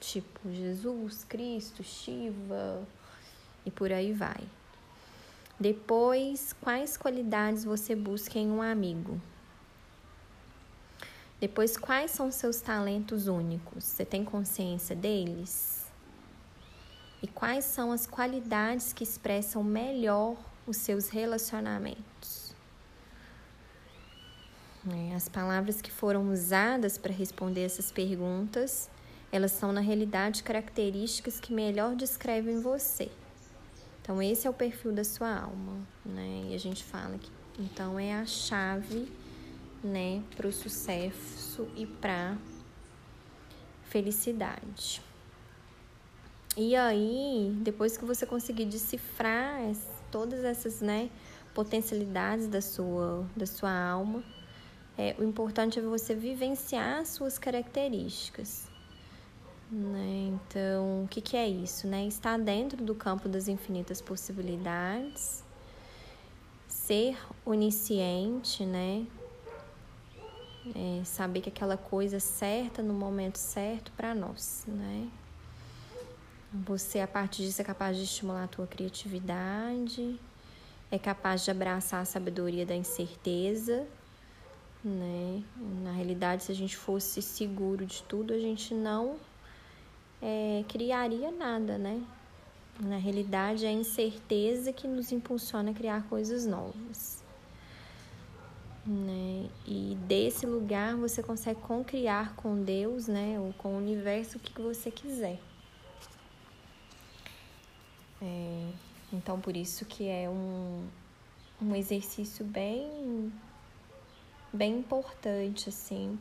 tipo 0.00 0.50
Jesus, 0.50 1.22
Cristo, 1.22 1.84
Shiva 1.84 2.82
e 3.64 3.70
por 3.70 3.92
aí 3.92 4.12
vai. 4.12 4.42
Depois, 5.58 6.52
quais 6.60 6.96
qualidades 6.96 7.62
você 7.64 7.94
busca 7.94 8.36
em 8.36 8.50
um 8.50 8.60
amigo? 8.60 9.20
Depois, 11.40 11.76
quais 11.76 12.10
são 12.10 12.32
seus 12.32 12.60
talentos 12.60 13.28
únicos? 13.28 13.84
Você 13.84 14.04
tem 14.04 14.24
consciência 14.24 14.96
deles? 14.96 15.83
E 17.24 17.26
quais 17.26 17.64
são 17.64 17.90
as 17.90 18.06
qualidades 18.06 18.92
que 18.92 19.02
expressam 19.02 19.64
melhor 19.64 20.36
os 20.66 20.76
seus 20.76 21.08
relacionamentos. 21.08 22.54
É, 24.86 25.14
as 25.14 25.26
palavras 25.26 25.80
que 25.80 25.90
foram 25.90 26.30
usadas 26.30 26.98
para 26.98 27.14
responder 27.14 27.62
essas 27.62 27.90
perguntas, 27.90 28.90
elas 29.32 29.52
são 29.52 29.72
na 29.72 29.80
realidade 29.80 30.42
características 30.42 31.40
que 31.40 31.50
melhor 31.50 31.96
descrevem 31.96 32.60
você. 32.60 33.10
Então 34.02 34.20
esse 34.20 34.46
é 34.46 34.50
o 34.50 34.52
perfil 34.52 34.92
da 34.92 35.02
sua 35.02 35.34
alma, 35.34 35.78
né? 36.04 36.48
E 36.50 36.54
a 36.54 36.58
gente 36.58 36.84
fala 36.84 37.16
que 37.16 37.30
então 37.58 37.98
é 37.98 38.12
a 38.12 38.26
chave, 38.26 39.10
né, 39.82 40.22
para 40.36 40.46
o 40.46 40.52
sucesso 40.52 41.66
e 41.74 41.86
para 41.86 42.36
felicidade. 43.84 45.00
E 46.56 46.76
aí, 46.76 47.52
depois 47.62 47.96
que 47.96 48.04
você 48.04 48.24
conseguir 48.24 48.66
decifrar 48.66 49.60
todas 50.10 50.44
essas, 50.44 50.80
né, 50.80 51.10
potencialidades 51.52 52.46
da 52.46 52.60
sua, 52.60 53.26
da 53.36 53.44
sua 53.44 53.72
alma, 53.72 54.22
é, 54.96 55.16
o 55.18 55.24
importante 55.24 55.80
é 55.80 55.82
você 55.82 56.14
vivenciar 56.14 57.00
as 57.00 57.08
suas 57.08 57.38
características. 57.38 58.68
Né? 59.68 60.30
Então, 60.32 61.02
o 61.02 61.08
que, 61.08 61.20
que 61.20 61.36
é 61.36 61.48
isso? 61.48 61.88
Né? 61.88 62.06
Estar 62.06 62.38
dentro 62.38 62.84
do 62.84 62.94
campo 62.94 63.28
das 63.28 63.48
infinitas 63.48 64.00
possibilidades, 64.00 65.42
ser 66.68 67.18
onisciente, 67.44 68.64
né? 68.64 69.04
É, 70.74 71.04
saber 71.04 71.40
que 71.40 71.48
aquela 71.48 71.76
coisa 71.76 72.16
é 72.16 72.20
certa 72.20 72.82
no 72.82 72.94
momento 72.94 73.36
certo 73.36 73.92
para 73.92 74.14
nós, 74.14 74.64
né? 74.66 75.08
Você, 76.54 77.00
a 77.00 77.08
partir 77.08 77.42
disso, 77.42 77.60
é 77.60 77.64
capaz 77.64 77.96
de 77.96 78.04
estimular 78.04 78.44
a 78.44 78.46
tua 78.46 78.64
criatividade, 78.64 80.20
é 80.88 80.96
capaz 80.96 81.44
de 81.44 81.50
abraçar 81.50 82.00
a 82.00 82.04
sabedoria 82.04 82.64
da 82.64 82.76
incerteza, 82.76 83.84
né? 84.84 85.42
Na 85.82 85.90
realidade, 85.90 86.44
se 86.44 86.52
a 86.52 86.54
gente 86.54 86.76
fosse 86.76 87.20
seguro 87.20 87.84
de 87.84 88.04
tudo, 88.04 88.32
a 88.32 88.38
gente 88.38 88.72
não 88.72 89.16
é, 90.22 90.64
criaria 90.68 91.32
nada, 91.32 91.76
né? 91.76 92.00
Na 92.78 92.98
realidade, 92.98 93.66
é 93.66 93.70
a 93.70 93.72
incerteza 93.72 94.72
que 94.72 94.86
nos 94.86 95.10
impulsiona 95.10 95.72
a 95.72 95.74
criar 95.74 96.04
coisas 96.08 96.46
novas. 96.46 97.24
Né? 98.86 99.50
E 99.66 99.98
desse 100.06 100.46
lugar 100.46 100.94
você 100.94 101.20
consegue 101.20 101.60
concriar 101.62 102.36
com 102.36 102.62
Deus, 102.62 103.08
né? 103.08 103.40
Ou 103.40 103.52
com 103.54 103.74
o 103.74 103.78
universo 103.78 104.36
o 104.36 104.40
que 104.40 104.62
você 104.62 104.88
quiser. 104.88 105.40
É, 108.24 108.70
então, 109.12 109.38
por 109.38 109.54
isso 109.54 109.84
que 109.84 110.08
é 110.08 110.30
um, 110.30 110.88
um 111.60 111.76
exercício 111.76 112.42
bem, 112.42 113.30
bem 114.50 114.78
importante, 114.78 115.68
assim, 115.68 116.18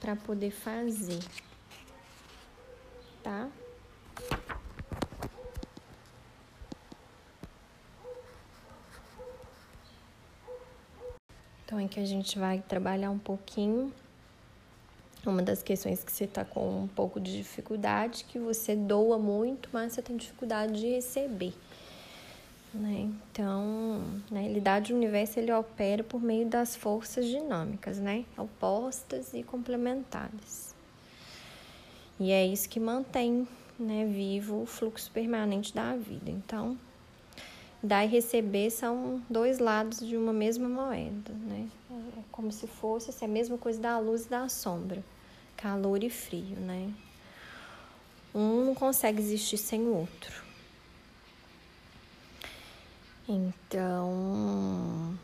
para 0.00 0.16
poder 0.16 0.50
fazer, 0.50 1.22
tá? 3.22 3.48
Então, 11.64 11.78
é 11.78 11.86
que 11.86 12.00
a 12.00 12.04
gente 12.04 12.40
vai 12.40 12.60
trabalhar 12.60 13.12
um 13.12 13.18
pouquinho 13.20 13.94
uma 15.30 15.42
das 15.42 15.62
questões 15.62 16.02
que 16.04 16.12
você 16.12 16.24
está 16.24 16.44
com 16.44 16.84
um 16.84 16.88
pouco 16.88 17.20
de 17.20 17.36
dificuldade, 17.36 18.24
que 18.24 18.38
você 18.38 18.74
doa 18.74 19.18
muito, 19.18 19.68
mas 19.72 19.92
você 19.92 20.02
tem 20.02 20.16
dificuldade 20.16 20.80
de 20.80 20.88
receber. 20.88 21.54
Né? 22.72 23.10
Então, 23.30 24.02
na 24.30 24.40
realidade, 24.40 24.92
o 24.92 24.96
universo 24.96 25.38
ele 25.38 25.52
opera 25.52 26.04
por 26.04 26.20
meio 26.20 26.46
das 26.46 26.76
forças 26.76 27.26
dinâmicas, 27.26 27.98
né? 27.98 28.24
opostas 28.36 29.32
e 29.34 29.42
complementares. 29.42 30.74
E 32.18 32.30
é 32.30 32.46
isso 32.46 32.68
que 32.68 32.80
mantém 32.80 33.46
né, 33.78 34.06
vivo 34.06 34.62
o 34.62 34.66
fluxo 34.66 35.10
permanente 35.10 35.74
da 35.74 35.94
vida. 35.96 36.30
Então, 36.30 36.78
dar 37.82 38.04
e 38.04 38.08
receber 38.08 38.70
são 38.70 39.22
dois 39.28 39.58
lados 39.58 40.00
de 40.00 40.16
uma 40.16 40.32
mesma 40.32 40.68
moeda, 40.68 41.32
né? 41.32 41.68
É 42.16 42.22
como 42.32 42.50
se 42.50 42.66
fosse 42.66 43.10
assim, 43.10 43.26
a 43.26 43.28
mesma 43.28 43.58
coisa 43.58 43.78
da 43.78 43.98
luz 43.98 44.24
e 44.24 44.30
da 44.30 44.48
sombra 44.48 45.04
calor 45.56 46.02
e 46.04 46.10
frio, 46.10 46.56
né? 46.60 46.92
Um 48.34 48.66
não 48.66 48.74
consegue 48.74 49.20
existir 49.20 49.56
sem 49.56 49.80
o 49.80 49.94
outro. 49.94 50.44
Então, 53.28 55.18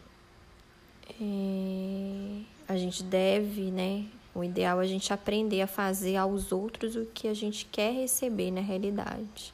é, 1.20 2.40
a 2.66 2.76
gente 2.76 3.02
deve, 3.02 3.70
né? 3.70 4.06
O 4.34 4.42
ideal 4.42 4.80
é 4.80 4.84
a 4.84 4.88
gente 4.88 5.12
aprender 5.12 5.60
a 5.60 5.66
fazer 5.66 6.16
aos 6.16 6.52
outros 6.52 6.96
o 6.96 7.04
que 7.04 7.28
a 7.28 7.34
gente 7.34 7.66
quer 7.66 7.92
receber 7.92 8.50
na 8.50 8.62
realidade. 8.62 9.52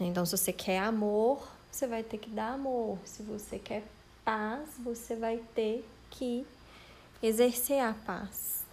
Então, 0.00 0.26
se 0.26 0.36
você 0.36 0.52
quer 0.52 0.80
amor, 0.80 1.46
você 1.70 1.86
vai 1.86 2.02
ter 2.02 2.18
que 2.18 2.28
dar 2.28 2.54
amor. 2.54 2.98
Se 3.04 3.22
você 3.22 3.58
quer 3.58 3.84
paz, 4.24 4.68
você 4.78 5.14
vai 5.14 5.40
ter 5.54 5.88
que 6.10 6.44
exercer 7.22 7.78
a 7.80 7.94
paz 7.94 8.63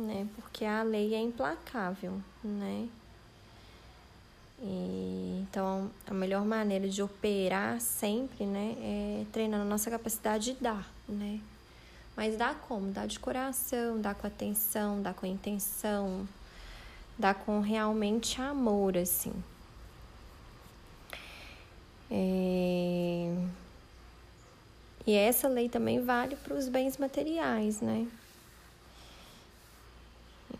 né? 0.00 0.26
Porque 0.34 0.64
a 0.64 0.82
lei 0.82 1.14
é 1.14 1.20
implacável, 1.20 2.20
né? 2.42 2.88
E, 4.62 5.40
então, 5.42 5.90
a 6.06 6.12
melhor 6.12 6.44
maneira 6.44 6.88
de 6.88 7.02
operar 7.02 7.80
sempre, 7.80 8.44
né, 8.44 8.76
é 8.80 9.24
treinando 9.32 9.62
a 9.62 9.66
nossa 9.66 9.90
capacidade 9.90 10.52
de 10.52 10.60
dar, 10.60 10.86
né? 11.08 11.40
Mas 12.14 12.36
dá 12.36 12.54
como? 12.54 12.92
Dá 12.92 13.06
de 13.06 13.18
coração, 13.18 14.00
dá 14.00 14.12
com 14.14 14.26
atenção, 14.26 15.00
dá 15.00 15.14
com 15.14 15.24
intenção, 15.24 16.28
dá 17.18 17.32
com 17.32 17.60
realmente 17.60 18.40
amor, 18.40 18.98
assim. 18.98 19.32
É... 22.10 23.34
E 25.06 25.14
essa 25.14 25.48
lei 25.48 25.68
também 25.68 26.04
vale 26.04 26.36
para 26.36 26.54
os 26.54 26.68
bens 26.68 26.98
materiais, 26.98 27.80
né? 27.80 28.06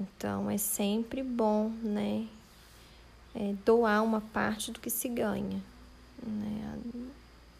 Então 0.01 0.51
é 0.51 0.57
sempre 0.57 1.23
bom, 1.23 1.69
né? 1.83 2.27
É, 3.35 3.55
doar 3.65 4.03
uma 4.03 4.21
parte 4.21 4.73
do 4.73 4.81
que 4.81 4.89
se 4.89 5.09
ganha, 5.09 5.61
né? 6.23 6.79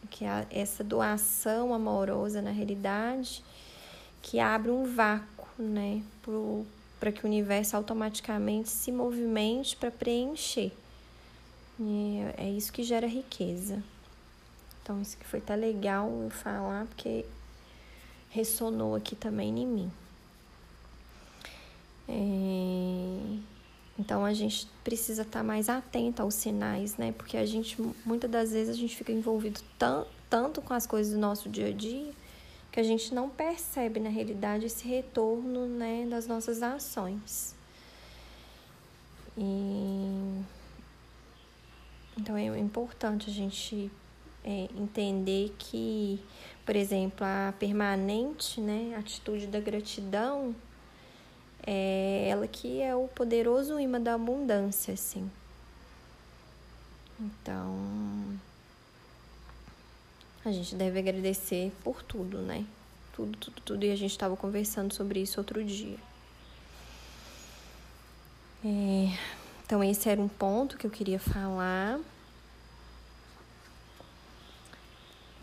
Que 0.09 0.25
a, 0.25 0.45
essa 0.49 0.83
doação 0.83 1.73
amorosa 1.73 2.41
na 2.41 2.49
realidade 2.49 3.43
que 4.21 4.39
abre 4.39 4.71
um 4.71 4.93
vácuo, 4.95 5.47
né? 5.57 6.01
Para 6.99 7.11
que 7.11 7.23
o 7.23 7.27
universo 7.27 7.77
automaticamente 7.77 8.69
se 8.69 8.91
movimente 8.91 9.75
para 9.75 9.91
preencher. 9.91 10.71
E 11.79 12.19
é 12.37 12.49
isso 12.49 12.73
que 12.73 12.83
gera 12.83 13.07
riqueza. 13.07 13.81
Então, 14.81 15.01
isso 15.01 15.17
que 15.17 15.25
foi 15.25 15.39
tá 15.39 15.55
legal 15.55 16.09
eu 16.23 16.29
falar, 16.29 16.85
porque 16.85 17.25
ressonou 18.29 18.95
aqui 18.95 19.15
também 19.15 19.49
em 19.59 19.65
mim. 19.65 19.91
É... 22.07 23.37
Então 23.99 24.25
a 24.25 24.33
gente 24.33 24.67
precisa 24.83 25.21
estar 25.21 25.39
tá 25.39 25.43
mais 25.43 25.69
atento 25.69 26.21
aos 26.21 26.33
sinais, 26.33 26.97
né? 26.97 27.13
Porque 27.15 27.37
a 27.37 27.45
gente, 27.45 27.77
muitas 28.05 28.29
das 28.29 28.51
vezes, 28.51 28.75
a 28.75 28.77
gente 28.77 28.95
fica 28.95 29.11
envolvido 29.11 29.61
tanto 30.29 30.61
com 30.61 30.73
as 30.73 30.87
coisas 30.87 31.13
do 31.13 31.19
nosso 31.19 31.49
dia 31.49 31.67
a 31.67 31.71
dia 31.71 32.11
que 32.71 32.79
a 32.79 32.83
gente 32.83 33.13
não 33.13 33.29
percebe 33.29 33.99
na 33.99 34.09
realidade 34.09 34.65
esse 34.65 34.87
retorno 34.87 35.67
né, 35.67 36.07
das 36.09 36.25
nossas 36.25 36.63
ações. 36.63 37.53
E... 39.37 40.41
Então 42.17 42.37
é 42.37 42.45
importante 42.57 43.29
a 43.29 43.33
gente 43.33 43.91
é, 44.43 44.67
entender 44.77 45.53
que, 45.57 46.19
por 46.65 46.75
exemplo, 46.75 47.25
a 47.25 47.53
permanente 47.57 48.61
né, 48.61 48.95
atitude 48.97 49.47
da 49.47 49.59
gratidão 49.59 50.55
é 51.65 52.27
ela 52.29 52.47
que 52.47 52.81
é 52.81 52.95
o 52.95 53.07
poderoso 53.07 53.79
imã 53.79 53.99
da 53.99 54.15
abundância, 54.15 54.93
assim. 54.93 55.29
Então, 57.19 58.39
a 60.43 60.51
gente 60.51 60.73
deve 60.75 60.97
agradecer 60.97 61.71
por 61.83 62.01
tudo, 62.01 62.39
né? 62.39 62.65
Tudo, 63.13 63.37
tudo, 63.37 63.61
tudo. 63.61 63.85
E 63.85 63.91
a 63.91 63.95
gente 63.95 64.11
estava 64.11 64.35
conversando 64.35 64.93
sobre 64.93 65.21
isso 65.21 65.39
outro 65.39 65.63
dia. 65.63 65.97
É, 68.65 69.17
então, 69.63 69.83
esse 69.83 70.09
era 70.09 70.19
um 70.19 70.27
ponto 70.27 70.77
que 70.77 70.87
eu 70.87 70.91
queria 70.91 71.19
falar. 71.19 71.99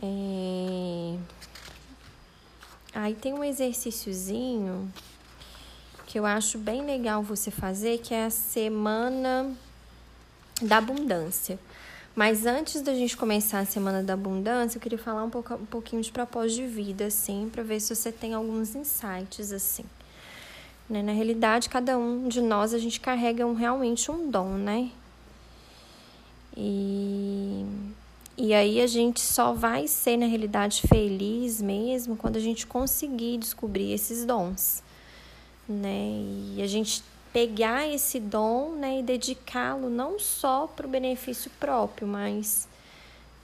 É, 0.03 1.19
aí 2.95 3.15
tem 3.15 3.33
um 3.35 3.45
exercíciozinho 3.45 4.93
que 6.09 6.19
eu 6.19 6.25
acho 6.25 6.57
bem 6.57 6.87
legal 6.87 7.23
você 7.23 7.51
fazer, 7.51 7.99
que 7.99 8.15
é 8.15 8.25
a 8.25 8.31
semana 8.31 9.55
da 10.63 10.79
abundância. 10.79 11.59
Mas 12.17 12.47
antes 12.47 12.81
da 12.81 12.95
gente 12.95 13.15
começar 13.15 13.59
a 13.59 13.67
semana 13.67 14.03
da 14.03 14.15
abundância, 14.15 14.79
eu 14.79 14.81
queria 14.81 14.99
falar 14.99 15.23
um, 15.23 15.29
pouco, 15.29 15.53
um 15.53 15.67
pouquinho 15.67 16.01
de 16.01 16.11
propósito 16.11 16.63
de 16.63 16.67
vida, 16.67 17.05
assim, 17.05 17.51
para 17.53 17.63
ver 17.63 17.79
se 17.79 17.95
você 17.95 18.11
tem 18.11 18.33
alguns 18.33 18.75
insights, 18.75 19.53
assim. 19.53 19.85
Né? 20.89 21.03
Na 21.03 21.13
realidade, 21.13 21.69
cada 21.69 21.99
um 21.99 22.27
de 22.27 22.41
nós, 22.41 22.73
a 22.73 22.79
gente 22.79 22.99
carrega 22.99 23.47
um, 23.47 23.53
realmente 23.53 24.11
um 24.11 24.31
dom, 24.31 24.53
né? 24.55 24.91
E, 26.57 27.67
e 28.35 28.55
aí 28.55 28.81
a 28.81 28.87
gente 28.87 29.21
só 29.21 29.53
vai 29.53 29.87
ser, 29.87 30.17
na 30.17 30.27
realidade, 30.27 30.81
feliz 30.89 31.61
mesmo 31.61 32.17
quando 32.17 32.37
a 32.37 32.41
gente 32.41 32.67
conseguir 32.67 33.37
descobrir 33.37 33.93
esses 33.93 34.25
dons, 34.25 34.83
né? 35.69 36.11
E 36.57 36.63
a 36.63 36.67
gente 36.67 37.03
pegar 37.33 37.87
esse 37.87 38.19
dom 38.19 38.73
né, 38.73 39.01
e 39.01 39.03
dedicá-lo 39.03 39.91
não 39.91 40.19
só 40.19 40.67
para 40.67 40.87
o 40.87 40.91
benefício 40.91 41.51
próprio, 41.61 42.09
mas 42.09 42.67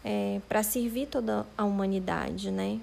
é, 0.03 0.41
para 0.49 0.62
servir 0.62 1.07
toda 1.07 1.47
a 1.57 1.64
humanidade, 1.64 2.51
né? 2.51 2.81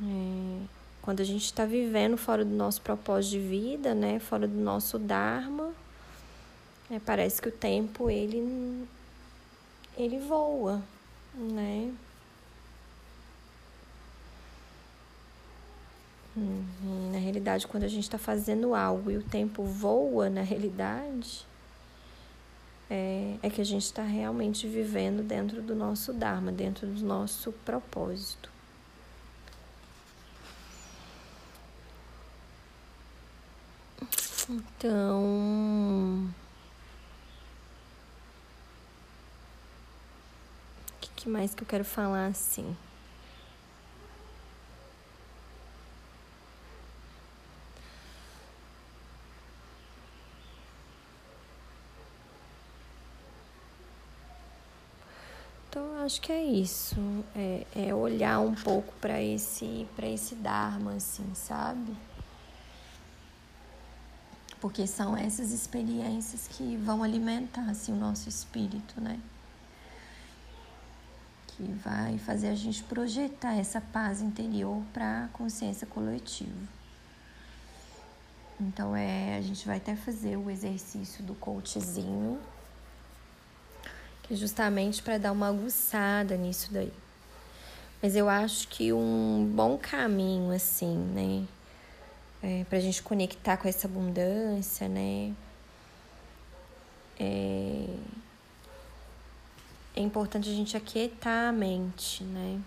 É, 0.00 0.66
quando 1.00 1.20
a 1.20 1.24
gente 1.24 1.44
está 1.44 1.64
vivendo 1.64 2.16
fora 2.16 2.44
do 2.44 2.54
nosso 2.54 2.80
propósito 2.80 3.32
de 3.32 3.38
vida, 3.38 3.94
né, 3.94 4.18
fora 4.18 4.46
do 4.46 4.58
nosso 4.58 4.98
dharma, 4.98 5.72
é, 6.90 6.98
parece 6.98 7.40
que 7.40 7.48
o 7.48 7.52
tempo 7.52 8.10
ele 8.10 8.86
ele 9.96 10.18
voa, 10.18 10.82
né? 11.34 11.92
Uhum. 16.34 17.10
Na 17.12 17.18
realidade, 17.18 17.66
quando 17.66 17.84
a 17.84 17.88
gente 17.88 18.04
está 18.04 18.18
fazendo 18.18 18.74
algo 18.74 19.10
e 19.10 19.16
o 19.16 19.22
tempo 19.22 19.64
voa, 19.64 20.30
na 20.30 20.40
realidade, 20.40 21.46
é, 22.88 23.36
é 23.42 23.50
que 23.50 23.60
a 23.60 23.64
gente 23.64 23.84
está 23.84 24.02
realmente 24.02 24.66
vivendo 24.66 25.22
dentro 25.22 25.60
do 25.62 25.74
nosso 25.74 26.12
Dharma, 26.12 26.50
dentro 26.50 26.86
do 26.86 27.04
nosso 27.04 27.52
propósito. 27.64 28.50
Então. 34.48 36.28
O 41.02 41.14
que 41.16 41.28
mais 41.28 41.54
que 41.54 41.62
eu 41.62 41.66
quero 41.66 41.84
falar 41.84 42.26
assim? 42.26 42.76
Acho 56.04 56.20
que 56.20 56.32
é 56.32 56.42
isso. 56.42 56.96
É, 57.34 57.66
é 57.74 57.94
olhar 57.94 58.40
um 58.40 58.54
pouco 58.54 58.92
para 59.00 59.20
esse, 59.22 59.86
esse 60.02 60.34
Dharma, 60.34 60.94
assim, 60.94 61.34
sabe? 61.34 61.96
Porque 64.60 64.86
são 64.86 65.16
essas 65.16 65.50
experiências 65.50 66.46
que 66.46 66.76
vão 66.76 67.02
alimentar 67.02 67.68
assim, 67.68 67.92
o 67.92 67.96
nosso 67.96 68.28
espírito, 68.28 69.00
né? 69.00 69.18
Que 71.48 71.64
vai 71.84 72.18
fazer 72.18 72.48
a 72.48 72.54
gente 72.54 72.82
projetar 72.84 73.54
essa 73.54 73.80
paz 73.80 74.20
interior 74.20 74.82
para 74.92 75.24
a 75.24 75.28
consciência 75.28 75.86
coletiva. 75.86 76.68
Então 78.60 78.94
é, 78.94 79.36
a 79.36 79.40
gente 79.40 79.66
vai 79.66 79.78
até 79.78 79.96
fazer 79.96 80.36
o 80.36 80.48
exercício 80.48 81.24
do 81.24 81.34
coachzinho 81.34 82.38
justamente 84.30 85.02
para 85.02 85.18
dar 85.18 85.32
uma 85.32 85.48
aguçada 85.48 86.36
nisso 86.36 86.72
daí. 86.72 86.92
Mas 88.02 88.16
eu 88.16 88.28
acho 88.28 88.66
que 88.68 88.92
um 88.92 89.48
bom 89.54 89.78
caminho, 89.78 90.50
assim, 90.50 90.96
né? 90.96 91.44
É, 92.42 92.64
para 92.64 92.78
a 92.78 92.80
gente 92.80 93.02
conectar 93.02 93.56
com 93.56 93.68
essa 93.68 93.86
abundância, 93.86 94.88
né? 94.88 95.32
É, 97.18 97.86
é 99.94 100.00
importante 100.00 100.48
a 100.48 100.52
gente 100.52 100.76
aquietar 100.76 101.50
a 101.50 101.52
mente, 101.52 102.24
né? 102.24 102.60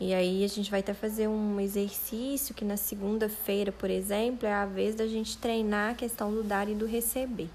E 0.00 0.14
aí 0.14 0.42
a 0.42 0.48
gente 0.48 0.70
vai 0.70 0.80
até 0.80 0.94
fazer 0.94 1.28
um 1.28 1.60
exercício 1.60 2.54
que 2.54 2.64
na 2.64 2.78
segunda-feira, 2.78 3.70
por 3.70 3.90
exemplo, 3.90 4.48
é 4.48 4.52
a 4.52 4.64
vez 4.64 4.94
da 4.94 5.06
gente 5.06 5.36
treinar 5.36 5.92
a 5.92 5.94
questão 5.94 6.32
do 6.32 6.42
dar 6.42 6.68
e 6.68 6.74
do 6.74 6.86
receber. 6.86 7.50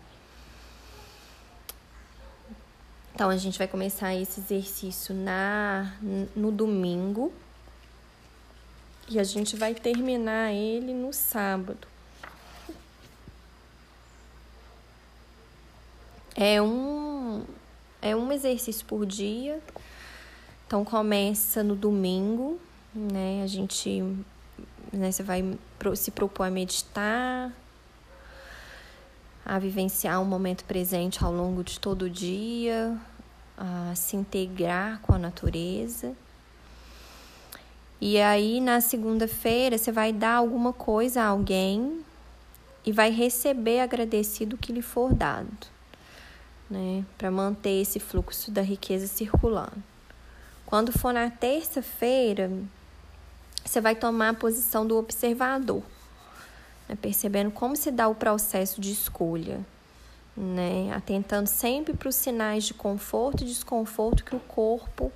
Então 3.15 3.29
a 3.29 3.37
gente 3.37 3.57
vai 3.57 3.65
começar 3.65 4.13
esse 4.13 4.41
exercício 4.41 5.15
na 5.15 5.95
no 6.35 6.51
domingo 6.51 7.31
e 9.07 9.17
a 9.17 9.23
gente 9.23 9.55
vai 9.55 9.73
terminar 9.73 10.51
ele 10.51 10.93
no 10.93 11.13
sábado. 11.13 11.87
É 16.35 16.61
um 16.61 17.45
é 18.01 18.13
um 18.13 18.29
exercício 18.33 18.85
por 18.85 19.05
dia. 19.05 19.61
Então 20.67 20.83
começa 20.83 21.63
no 21.63 21.73
domingo, 21.73 22.59
né? 22.93 23.43
A 23.43 23.47
gente 23.47 24.03
né, 24.91 25.09
você 25.09 25.23
vai 25.23 25.57
se 25.95 26.11
propor 26.11 26.43
a 26.43 26.51
meditar, 26.51 27.49
a 29.45 29.59
vivenciar 29.59 30.19
o 30.19 30.25
momento 30.25 30.65
presente 30.65 31.23
ao 31.23 31.31
longo 31.31 31.63
de 31.63 31.79
todo 31.79 32.03
o 32.03 32.09
dia, 32.09 32.97
a 33.55 33.93
se 33.95 34.17
integrar 34.17 34.99
com 35.01 35.13
a 35.13 35.19
natureza. 35.19 36.13
E 38.01 38.19
aí 38.19 38.59
na 38.59 38.81
segunda-feira 38.81 39.77
você 39.77 39.91
vai 39.91 40.11
dar 40.11 40.37
alguma 40.37 40.73
coisa 40.73 41.21
a 41.21 41.27
alguém 41.27 42.03
e 42.83 42.91
vai 42.91 43.11
receber 43.11 43.79
agradecido 43.81 44.55
o 44.55 44.59
que 44.59 44.73
lhe 44.73 44.81
for 44.81 45.13
dado, 45.13 45.67
né, 46.69 47.05
para 47.17 47.29
manter 47.29 47.81
esse 47.81 47.99
fluxo 47.99 48.51
da 48.51 48.61
riqueza 48.61 49.07
circulando. 49.07 49.83
Quando 50.65 50.91
for 50.91 51.13
na 51.13 51.29
terça-feira, 51.29 52.51
você 53.63 53.79
vai 53.79 53.95
tomar 53.95 54.29
a 54.29 54.33
posição 54.33 54.85
do 54.85 54.97
observador 54.97 55.83
né? 56.87 56.97
percebendo 56.99 57.51
como 57.51 57.75
se 57.75 57.91
dá 57.91 58.07
o 58.07 58.15
processo 58.15 58.79
de 58.79 58.91
escolha, 58.91 59.65
né? 60.35 60.91
atentando 60.93 61.47
sempre 61.47 61.93
para 61.93 62.09
os 62.09 62.15
sinais 62.15 62.63
de 62.63 62.73
conforto 62.73 63.43
e 63.43 63.47
desconforto 63.47 64.23
que 64.23 64.35
o 64.35 64.39
corpo 64.39 65.11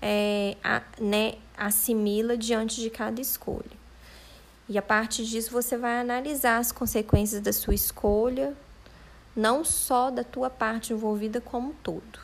é, 0.00 0.56
a, 0.62 0.82
né, 1.00 1.34
assimila 1.56 2.36
diante 2.36 2.80
de 2.80 2.90
cada 2.90 3.20
escolha. 3.20 3.86
E 4.68 4.76
a 4.76 4.82
partir 4.82 5.24
disso 5.24 5.50
você 5.50 5.76
vai 5.76 6.00
analisar 6.00 6.58
as 6.58 6.72
consequências 6.72 7.40
da 7.40 7.52
sua 7.52 7.74
escolha, 7.74 8.54
não 9.34 9.64
só 9.64 10.10
da 10.10 10.24
tua 10.24 10.50
parte 10.50 10.92
envolvida 10.92 11.40
como 11.40 11.70
um 11.70 11.74
todo. 11.74 12.18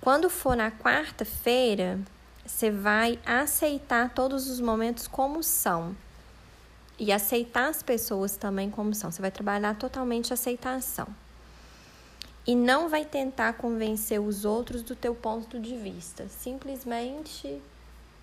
Quando 0.00 0.28
for 0.28 0.54
na 0.54 0.70
quarta-feira, 0.70 1.98
você 2.44 2.70
vai 2.70 3.18
aceitar 3.24 4.12
todos 4.12 4.50
os 4.50 4.60
momentos 4.60 5.08
como 5.08 5.42
são 5.42 5.96
e 6.98 7.12
aceitar 7.12 7.68
as 7.68 7.82
pessoas 7.82 8.36
também 8.36 8.70
como 8.70 8.94
são. 8.94 9.10
Você 9.10 9.20
vai 9.20 9.30
trabalhar 9.30 9.74
totalmente 9.76 10.32
a 10.32 10.34
aceitação. 10.34 11.08
E 12.46 12.54
não 12.54 12.88
vai 12.88 13.04
tentar 13.04 13.54
convencer 13.54 14.20
os 14.20 14.44
outros 14.44 14.82
do 14.82 14.94
teu 14.94 15.14
ponto 15.14 15.58
de 15.58 15.76
vista. 15.76 16.28
Simplesmente 16.28 17.60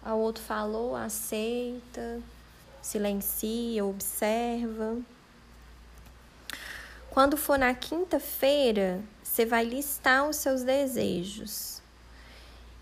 o 0.06 0.12
outro 0.12 0.44
falou, 0.44 0.96
aceita, 0.96 2.22
silencia, 2.82 3.84
observa. 3.84 4.98
Quando 7.10 7.36
for 7.36 7.58
na 7.58 7.74
quinta-feira, 7.74 9.02
você 9.24 9.46
vai 9.46 9.66
listar 9.66 10.30
os 10.30 10.38
seus 10.38 10.64
desejos. 10.64 11.82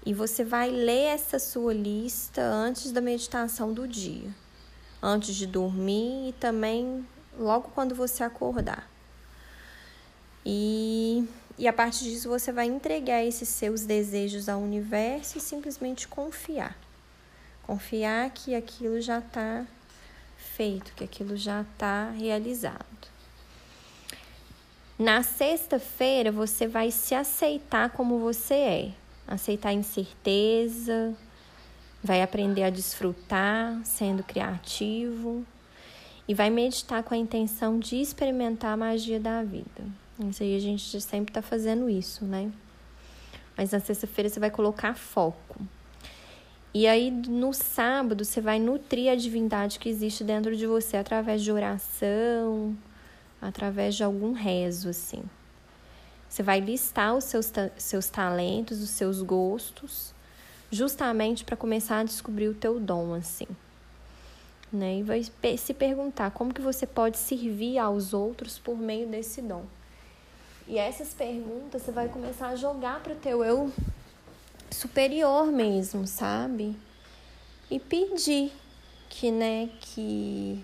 E 0.06 0.14
você 0.14 0.44
vai 0.44 0.70
ler 0.70 1.16
essa 1.16 1.40
sua 1.40 1.74
lista 1.74 2.42
antes 2.42 2.92
da 2.92 3.02
meditação 3.02 3.74
do 3.74 3.88
dia 3.88 4.30
antes 5.02 5.36
de 5.36 5.47
dormir 5.47 6.30
e 6.30 6.34
também 6.39 7.06
logo 7.38 7.70
quando 7.74 7.95
você 7.95 8.24
acordar. 8.24 8.89
E, 10.45 11.28
e 11.58 11.68
a 11.68 11.74
partir 11.74 12.06
disso 12.06 12.30
você 12.30 12.52
vai 12.52 12.66
entregar 12.66 13.24
esses 13.24 13.50
seus 13.50 13.82
desejos 13.82 14.50
ao 14.50 14.60
universo 14.60 15.38
e 15.38 15.41
simplesmente 15.41 16.08
confiar. 16.08 16.78
Confiar 17.64 18.30
que 18.32 18.56
aquilo 18.56 19.00
já 19.00 19.20
está 19.20 19.66
feito, 20.38 20.93
que 20.93 21.04
aquilo 21.04 21.38
já 21.38 21.62
está 21.62 22.10
realizado. 22.12 22.86
Na 24.97 25.24
sexta-feira 25.24 26.32
você 26.32 26.68
vai 26.68 26.91
se 26.91 27.16
aceitar 27.16 27.91
como 27.91 28.20
você 28.20 28.54
é, 28.54 28.91
aceitar 29.26 29.70
a 29.70 29.74
incerteza, 29.74 31.16
vai 32.04 32.22
aprender 32.22 32.64
a 32.64 32.70
desfrutar 32.70 33.80
sendo 33.84 34.24
criativo 34.24 35.45
e 36.28 36.34
vai 36.34 36.50
meditar 36.50 37.04
com 37.04 37.14
a 37.14 37.18
intenção 37.18 37.80
de 37.80 37.97
experimentar 37.97 38.74
a 38.74 38.78
magia 38.78 39.20
da 39.20 39.43
vida. 39.43 39.84
Isso 40.30 40.43
aí 40.43 40.56
a 40.56 40.60
gente 40.60 41.00
sempre 41.02 41.34
tá 41.34 41.41
fazendo 41.41 41.89
isso, 41.89 42.26
né? 42.26 42.52
Mas 43.58 43.72
na 43.72 43.80
sexta-feira 43.80 44.30
você 44.30 44.39
vai 44.39 44.50
colocar 44.50 44.93
foco. 44.95 45.60
E 46.74 46.88
aí 46.88 47.10
no 47.10 47.52
sábado 47.52 48.24
você 48.24 48.39
vai 48.39 48.60
nutrir 48.60 49.12
a 49.12 49.16
divindade 49.16 49.80
que 49.80 49.89
existe 49.89 50.24
dentro 50.24 50.56
de 50.56 50.68
você 50.68 50.97
através 50.97 51.41
de 51.41 51.52
oração, 51.52 52.78
através 53.41 53.95
de 53.95 54.04
algum 54.04 54.34
rezo, 54.34 54.89
assim. 54.89 55.24
Você 56.30 56.43
vai 56.43 56.60
listar 56.60 57.16
os 57.16 57.24
seus, 57.24 57.52
seus 57.76 58.08
talentos, 58.08 58.82
os 58.82 58.91
seus 58.91 59.24
gostos, 59.24 60.14
justamente 60.72 61.43
para 61.43 61.57
começar 61.57 61.99
a 61.99 62.03
descobrir 62.03 62.47
o 62.47 62.53
teu 62.53 62.80
dom, 62.80 63.13
assim. 63.13 63.47
Né? 64.72 64.99
E 64.99 65.03
vai 65.03 65.24
se 65.57 65.74
perguntar 65.74 66.32
como 66.32 66.53
que 66.53 66.61
você 66.61 66.86
pode 66.86 67.17
servir 67.17 67.80
aos 67.80 68.13
outros 68.13 68.59
por 68.59 68.78
meio 68.78 69.07
desse 69.07 69.41
dom. 69.41 69.65
E 70.67 70.78
essas 70.78 71.13
perguntas 71.13 71.82
você 71.82 71.91
vai 71.91 72.07
começar 72.07 72.49
a 72.49 72.55
jogar 72.55 73.01
para 73.01 73.13
o 73.13 73.15
teu 73.15 73.43
eu 73.43 73.74
superior 74.70 75.47
mesmo, 75.47 76.05
sabe? 76.05 76.78
E 77.72 77.80
pedir 77.80 78.51
que, 79.09 79.32
né, 79.32 79.70
que 79.80 80.63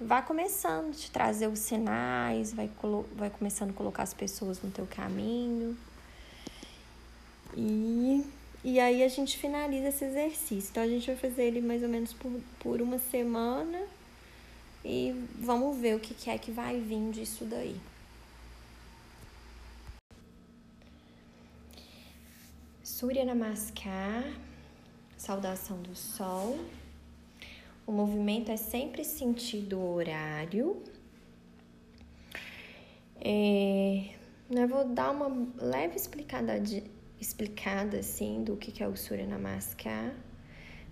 vá 0.00 0.20
começando 0.20 0.90
a 0.90 0.92
te 0.92 1.10
trazer 1.10 1.46
os 1.46 1.60
sinais, 1.60 2.52
vai, 2.52 2.68
vai 3.14 3.30
começando 3.30 3.70
a 3.70 3.72
colocar 3.72 4.02
as 4.02 4.12
pessoas 4.12 4.60
no 4.60 4.70
teu 4.70 4.86
caminho. 4.86 5.76
E, 7.56 8.26
e 8.64 8.80
aí 8.80 9.02
a 9.02 9.08
gente 9.08 9.36
finaliza 9.36 9.88
esse 9.88 10.06
exercício. 10.06 10.70
Então 10.70 10.82
a 10.82 10.88
gente 10.88 11.06
vai 11.06 11.16
fazer 11.16 11.44
ele 11.44 11.60
mais 11.60 11.82
ou 11.82 11.88
menos 11.88 12.14
por, 12.14 12.32
por 12.58 12.80
uma 12.80 12.98
semana 12.98 13.78
e 14.82 15.14
vamos 15.38 15.76
ver 15.76 15.96
o 15.96 16.00
que, 16.00 16.30
é 16.30 16.38
que 16.38 16.50
vai 16.50 16.80
vir 16.80 17.10
disso 17.10 17.44
daí. 17.44 17.76
Surya 22.82 23.24
Namaskar, 23.26 24.24
saudação 25.18 25.82
do 25.82 25.94
sol. 25.94 26.58
O 27.86 27.92
movimento 27.92 28.50
é 28.50 28.56
sempre 28.56 29.04
sentido 29.04 29.78
horário. 29.78 30.82
É, 33.20 34.14
eu 34.50 34.68
vou 34.68 34.86
dar 34.86 35.10
uma 35.10 35.48
leve 35.58 35.96
explicada, 35.96 36.58
de, 36.58 36.82
explicada 37.24 37.98
assim 37.98 38.44
do 38.44 38.56
que 38.56 38.82
é 38.82 38.86
o 38.86 38.96
Surya 38.96 39.26
Namaskar. 39.26 40.14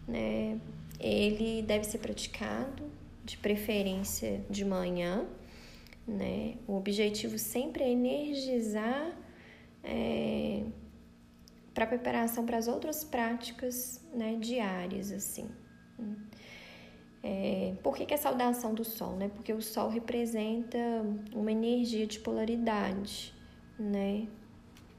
Né? 0.09 0.59
Ele 0.99 1.63
deve 1.63 1.85
ser 1.85 1.99
praticado 1.99 2.91
de 3.25 3.37
preferência 3.37 4.45
de 4.49 4.65
manhã. 4.65 5.27
Né? 6.07 6.57
O 6.67 6.75
objetivo 6.75 7.39
sempre 7.39 7.85
é 7.85 7.91
energizar 7.91 9.17
é, 9.85 10.65
para 11.75 11.87
preparação 11.87 12.45
para 12.47 12.57
as 12.57 12.67
outras 12.67 13.05
práticas 13.05 14.01
né, 14.13 14.37
diárias 14.41 15.13
assim. 15.13 15.49
É, 17.23 17.75
por 17.85 17.95
que, 17.95 18.05
que 18.05 18.15
é 18.15 18.17
saudação 18.17 18.75
do 18.75 18.85
Sol? 18.85 19.17
Né? 19.17 19.29
Porque 19.29 19.53
o 19.53 19.63
Sol 19.63 19.89
representa 19.89 20.79
uma 21.33 21.53
energia 21.53 22.05
de 22.07 22.19
polaridade, 22.19 23.33
né? 23.79 24.27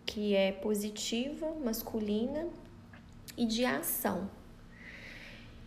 Que 0.06 0.36
é 0.36 0.52
positiva, 0.52 1.54
masculina 1.64 2.48
e 3.38 3.46
de 3.46 3.66
ação. 3.66 4.30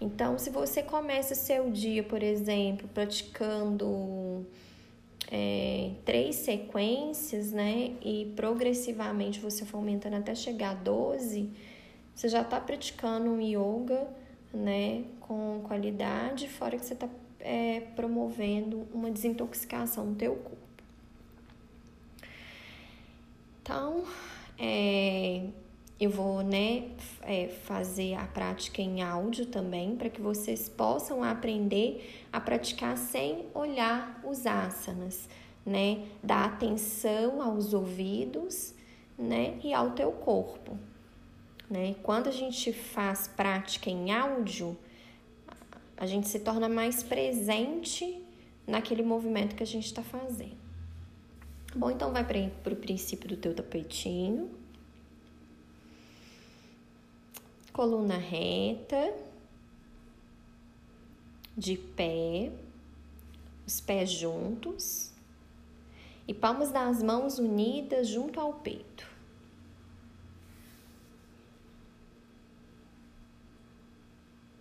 Então, 0.00 0.38
se 0.38 0.50
você 0.50 0.82
começa 0.82 1.34
seu 1.34 1.70
dia, 1.70 2.02
por 2.02 2.22
exemplo, 2.22 2.86
praticando 2.92 4.46
é, 5.30 5.92
três 6.04 6.36
sequências, 6.36 7.50
né? 7.50 7.94
E 8.02 8.32
progressivamente 8.36 9.40
você 9.40 9.64
for 9.64 9.78
aumentando 9.78 10.16
até 10.16 10.34
chegar 10.34 10.70
a 10.70 10.74
12, 10.74 11.50
você 12.14 12.28
já 12.28 12.42
está 12.42 12.60
praticando 12.60 13.30
um 13.30 13.40
yoga, 13.40 14.06
né? 14.52 15.04
Com 15.20 15.62
qualidade, 15.64 16.48
fora 16.48 16.76
que 16.76 16.84
você 16.84 16.94
está 16.94 17.08
é, 17.40 17.80
promovendo 17.94 18.86
uma 18.92 19.10
desintoxicação 19.10 20.06
no 20.06 20.14
teu 20.14 20.36
corpo. 20.36 20.65
Então, 23.66 24.04
é, 24.56 25.42
eu 25.98 26.08
vou 26.08 26.40
né, 26.40 26.84
é, 27.22 27.48
fazer 27.64 28.14
a 28.14 28.24
prática 28.24 28.80
em 28.80 29.02
áudio 29.02 29.44
também, 29.46 29.96
para 29.96 30.08
que 30.08 30.20
vocês 30.20 30.68
possam 30.68 31.20
aprender 31.24 32.24
a 32.32 32.40
praticar 32.40 32.96
sem 32.96 33.46
olhar 33.52 34.22
os 34.24 34.46
asanas, 34.46 35.28
né? 35.64 36.04
Dar 36.22 36.44
atenção 36.44 37.42
aos 37.42 37.74
ouvidos, 37.74 38.72
né? 39.18 39.58
E 39.64 39.74
ao 39.74 39.90
teu 39.90 40.12
corpo, 40.12 40.78
né? 41.68 41.96
Quando 42.04 42.28
a 42.28 42.32
gente 42.32 42.72
faz 42.72 43.26
prática 43.26 43.90
em 43.90 44.12
áudio, 44.12 44.78
a 45.96 46.06
gente 46.06 46.28
se 46.28 46.38
torna 46.38 46.68
mais 46.68 47.02
presente 47.02 48.22
naquele 48.64 49.02
movimento 49.02 49.56
que 49.56 49.64
a 49.64 49.66
gente 49.66 49.86
está 49.86 50.04
fazendo. 50.04 50.65
Bom, 51.74 51.90
então 51.90 52.12
vai 52.12 52.24
para 52.24 52.72
o 52.72 52.76
princípio 52.76 53.28
do 53.28 53.36
teu 53.36 53.54
tapetinho. 53.54 54.50
Coluna 57.72 58.16
reta, 58.16 59.14
de 61.56 61.76
pé, 61.76 62.52
os 63.66 63.80
pés 63.80 64.10
juntos. 64.10 65.12
E 66.28 66.34
palmas 66.34 66.70
das 66.70 67.02
mãos 67.02 67.38
unidas 67.38 68.08
junto 68.08 68.40
ao 68.40 68.54
peito. 68.54 69.06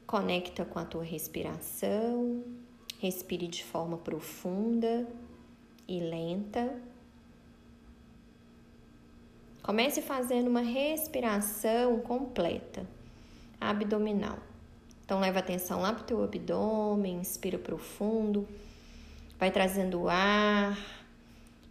Conecta 0.05 0.63
com 0.63 0.77
a 0.77 0.85
tua 0.85 1.03
respiração, 1.03 2.43
respire 2.99 3.47
de 3.47 3.63
forma 3.63 3.97
profunda 3.97 5.07
e 5.87 5.99
lenta. 5.99 6.79
Comece 9.65 9.99
fazendo 9.99 10.47
uma 10.47 10.61
respiração 10.61 11.99
completa 12.01 12.85
abdominal. 13.59 14.37
Então 15.03 15.19
leva 15.19 15.39
atenção 15.39 15.81
lá 15.81 15.91
para 15.91 16.03
o 16.03 16.05
teu 16.05 16.23
abdômen, 16.23 17.15
inspira 17.15 17.57
profundo, 17.57 18.47
vai 19.39 19.49
trazendo 19.49 20.03
o 20.03 20.07
ar, 20.07 20.77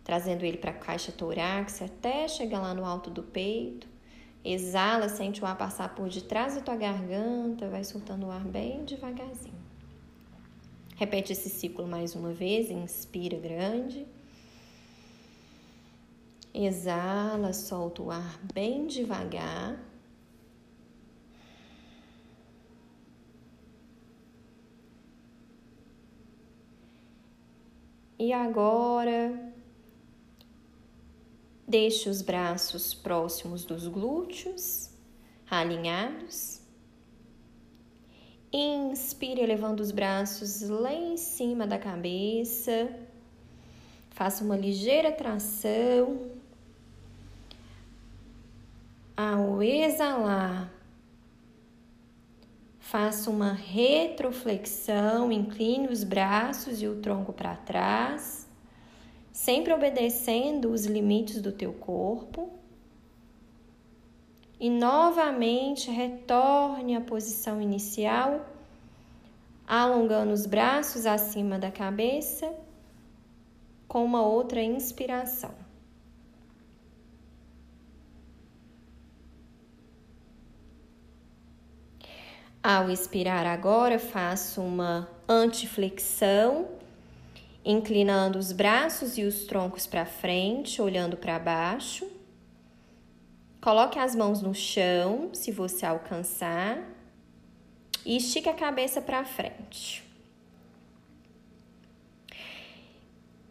trazendo 0.03 0.45
ele 0.45 0.57
para 0.57 0.73
a 0.73 0.75
caixa 0.75 1.13
torácica 1.13 1.85
até 1.85 2.27
chegar 2.27 2.61
lá 2.61 2.75
no 2.75 2.85
alto 2.85 3.11
do 3.11 3.23
peito. 3.23 3.87
Exala, 4.45 5.09
sente 5.09 5.41
o 5.41 5.47
ar 5.47 5.57
passar 5.57 5.95
por 5.95 6.09
detrás 6.09 6.57
da 6.57 6.63
tua 6.63 6.75
garganta, 6.75 7.69
vai 7.69 7.85
soltando 7.85 8.27
o 8.27 8.31
ar 8.33 8.45
bem 8.45 8.85
devagarzinho. 8.85 9.55
Repete 10.97 11.33
esse 11.33 11.49
ciclo 11.49 11.87
mais 11.87 12.17
uma 12.17 12.33
vez, 12.33 12.73
inspira 12.73 13.39
grande. 13.39 14.05
Exala, 16.55 17.53
solta 17.53 18.01
o 18.01 18.13
ar 18.13 18.39
bem 18.55 18.87
devagar. 18.87 19.77
E 28.17 28.33
agora, 28.33 29.53
deixe 31.67 32.09
os 32.09 32.23
braços 32.23 32.95
próximos 32.95 33.65
dos 33.65 33.89
glúteos, 33.89 34.91
alinhados. 35.51 36.61
Inspire, 38.53 39.41
elevando 39.41 39.83
os 39.83 39.91
braços 39.91 40.63
lá 40.63 40.93
em 40.93 41.17
cima 41.17 41.67
da 41.67 41.81
cabeça. 41.81 42.89
Faça 44.11 44.45
uma 44.45 44.57
ligeira 44.57 45.11
tração. 45.11 46.31
Ao 49.17 49.63
exalar, 49.63 50.75
Faça 52.95 53.31
uma 53.31 53.53
retroflexão, 53.53 55.33
incline 55.33 55.89
os 55.89 56.05
braços 56.05 56.83
e 56.83 56.87
o 56.87 57.01
tronco 57.01 57.33
para 57.33 57.57
trás, 57.57 58.47
sempre 59.33 59.73
obedecendo 59.73 60.71
os 60.71 60.85
limites 60.85 61.41
do 61.41 61.51
teu 61.51 61.73
corpo. 61.73 62.53
E 64.61 64.69
novamente 64.69 65.91
retorne 65.91 66.95
à 66.95 67.01
posição 67.01 67.61
inicial, 67.61 68.47
alongando 69.67 70.33
os 70.33 70.45
braços 70.45 71.07
acima 71.07 71.59
da 71.59 71.73
cabeça, 71.73 72.55
com 73.89 74.05
uma 74.05 74.23
outra 74.23 74.63
inspiração. 74.63 75.64
Ao 82.67 82.89
expirar 82.89 83.45
agora, 83.45 83.99
faço 83.99 84.63
uma 84.63 85.07
antiflexão 85.29 86.67
inclinando 87.63 88.39
os 88.39 88.53
braços 88.53 89.19
e 89.19 89.23
os 89.23 89.45
troncos 89.45 89.87
para 89.87 90.07
frente, 90.07 90.81
olhando 90.81 91.15
para 91.15 91.39
baixo. 91.39 92.11
Coloque 93.61 93.99
as 93.99 94.15
mãos 94.15 94.41
no 94.41 94.55
chão, 94.55 95.29
se 95.35 95.53
você 95.53 95.85
alcançar, 95.85 96.79
e 98.03 98.17
estique 98.17 98.49
a 98.49 98.55
cabeça 98.55 99.03
para 99.03 99.27
frente. 99.27 100.03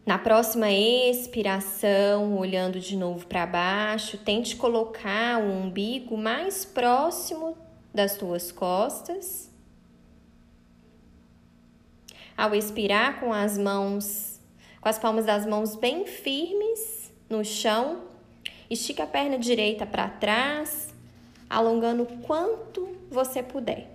Na 0.04 0.18
próxima 0.18 0.72
expiração, 0.72 2.36
olhando 2.36 2.80
de 2.80 2.96
novo 2.96 3.28
para 3.28 3.46
baixo, 3.46 4.18
tente 4.18 4.56
colocar 4.56 5.40
o 5.40 5.52
umbigo 5.52 6.16
mais 6.16 6.64
próximo 6.64 7.56
das 7.94 8.16
tuas 8.16 8.50
costas. 8.50 9.48
Ao 12.36 12.52
expirar 12.52 13.20
com 13.20 13.32
as 13.32 13.56
mãos, 13.56 14.40
com 14.80 14.88
as 14.88 14.98
palmas 14.98 15.24
das 15.24 15.46
mãos 15.46 15.76
bem 15.76 16.04
firmes 16.04 17.12
no 17.30 17.44
chão, 17.44 18.02
estica 18.68 19.04
a 19.04 19.06
perna 19.06 19.38
direita 19.38 19.86
para 19.86 20.08
trás, 20.08 20.92
alongando 21.48 22.04
quanto 22.22 22.88
você 23.08 23.40
puder. 23.40 23.88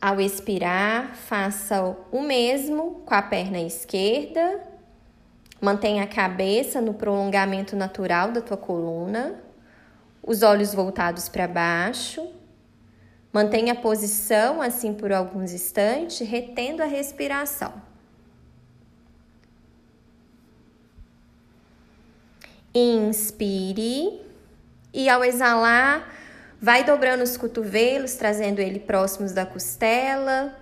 Ao 0.00 0.18
expirar, 0.18 1.14
faça 1.14 1.94
o 2.10 2.22
mesmo 2.22 3.02
com 3.04 3.12
a 3.12 3.20
perna 3.20 3.60
esquerda. 3.60 4.69
Mantenha 5.60 6.04
a 6.04 6.06
cabeça 6.06 6.80
no 6.80 6.94
prolongamento 6.94 7.76
natural 7.76 8.32
da 8.32 8.40
tua 8.40 8.56
coluna, 8.56 9.40
os 10.22 10.42
olhos 10.42 10.72
voltados 10.72 11.28
para 11.28 11.46
baixo. 11.46 12.26
Mantenha 13.32 13.74
a 13.74 13.76
posição 13.76 14.62
assim 14.62 14.94
por 14.94 15.12
alguns 15.12 15.52
instantes, 15.52 16.26
retendo 16.26 16.82
a 16.82 16.86
respiração. 16.86 17.72
Inspire 22.74 24.20
e 24.92 25.08
ao 25.08 25.24
exalar, 25.24 26.08
Vai 26.62 26.84
dobrando 26.84 27.22
os 27.22 27.38
cotovelos, 27.38 28.16
trazendo 28.16 28.60
ele 28.60 28.78
próximos 28.78 29.32
da 29.32 29.46
costela, 29.46 30.54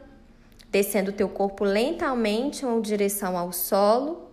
descendo 0.70 1.10
o 1.10 1.12
teu 1.12 1.28
corpo 1.28 1.64
lentamente 1.64 2.64
em 2.64 2.80
direção 2.80 3.36
ao 3.36 3.52
solo. 3.52 4.27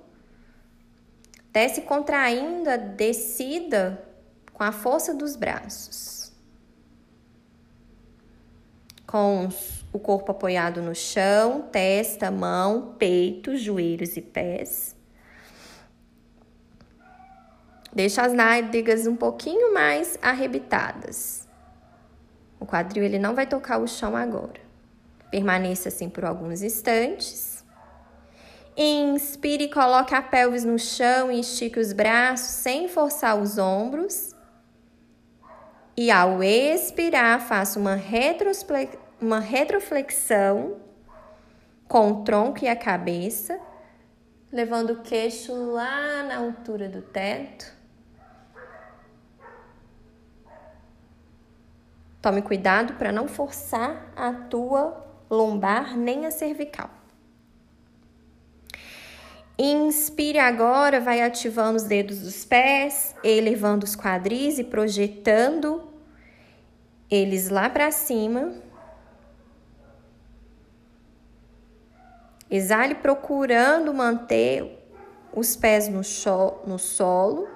Desce 1.56 1.84
contraindo 1.84 2.70
a 2.70 2.76
descida 2.76 4.06
com 4.52 4.62
a 4.62 4.74
força 4.74 5.14
dos 5.14 5.38
braços. 5.38 6.34
Com 9.08 9.48
o 9.94 9.98
corpo 9.98 10.34
apoiado 10.34 10.82
no 10.82 10.94
chão, 10.94 11.62
testa, 11.72 12.30
mão, 12.30 12.96
peito, 13.00 13.56
joelhos 13.56 14.18
e 14.18 14.22
pés. 14.22 14.98
Deixa 17.94 18.24
as 18.24 18.34
nádegas 18.34 19.08
um 19.08 19.16
pouquinho 19.16 19.74
mais 19.74 20.20
arrebitadas. 20.22 21.48
O 22.60 22.66
quadril 22.66 23.06
ele 23.06 23.18
não 23.18 23.34
vai 23.34 23.48
tocar 23.48 23.78
o 23.78 23.88
chão 23.88 24.14
agora. 24.18 24.60
Permaneça 25.32 25.88
assim 25.88 26.10
por 26.10 26.26
alguns 26.26 26.62
instantes. 26.62 27.55
Inspire, 28.78 29.70
coloque 29.70 30.14
a 30.14 30.22
pelvis 30.22 30.66
no 30.66 30.78
chão 30.78 31.32
e 31.32 31.40
estique 31.40 31.80
os 31.80 31.94
braços 31.94 32.48
sem 32.48 32.90
forçar 32.90 33.40
os 33.40 33.58
ombros. 33.58 34.36
E 35.96 36.12
ao 36.12 36.44
expirar, 36.44 37.40
faça 37.40 37.80
uma, 37.80 37.98
uma 39.22 39.40
retroflexão 39.40 40.76
com 41.88 42.12
o 42.12 42.24
tronco 42.26 42.66
e 42.66 42.68
a 42.68 42.76
cabeça, 42.76 43.58
levando 44.52 44.92
o 44.92 45.02
queixo 45.02 45.54
lá 45.72 46.24
na 46.24 46.38
altura 46.38 46.90
do 46.90 47.02
teto. 47.02 47.74
Tome 52.22 52.42
cuidado 52.42 52.96
para 52.96 53.12
não 53.12 53.28
forçar 53.28 54.12
a 54.18 54.34
tua 54.34 55.06
lombar 55.30 55.96
nem 55.96 56.26
a 56.26 56.32
cervical. 56.32 56.90
Inspire 59.58 60.38
agora, 60.38 61.00
vai 61.00 61.22
ativando 61.22 61.78
os 61.78 61.84
dedos 61.84 62.20
dos 62.20 62.44
pés, 62.44 63.16
elevando 63.24 63.86
os 63.86 63.96
quadris 63.96 64.60
e 64.60 64.64
projetando 64.64 65.88
eles 67.10 67.50
lá 67.50 67.70
para 67.70 67.90
cima. 67.92 68.54
Exale 72.50 72.96
procurando 72.96 73.94
manter 73.94 74.78
os 75.34 75.56
pés 75.56 75.88
no, 75.88 76.02
no 76.68 76.78
solo 76.78 77.48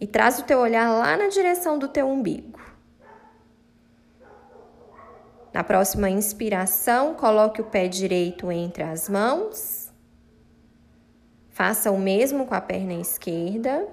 e 0.00 0.06
traz 0.06 0.38
o 0.38 0.42
teu 0.42 0.58
olhar 0.58 0.90
lá 0.90 1.16
na 1.16 1.28
direção 1.28 1.78
do 1.78 1.88
teu 1.88 2.08
umbigo. 2.08 2.60
Na 5.52 5.62
próxima 5.62 6.10
inspiração, 6.10 7.14
coloque 7.14 7.60
o 7.60 7.64
pé 7.64 7.86
direito 7.86 8.50
entre 8.50 8.82
as 8.82 9.08
mãos. 9.08 9.83
Faça 11.54 11.92
o 11.92 11.96
mesmo 11.96 12.46
com 12.46 12.54
a 12.54 12.60
perna 12.60 12.94
esquerda. 12.94 13.86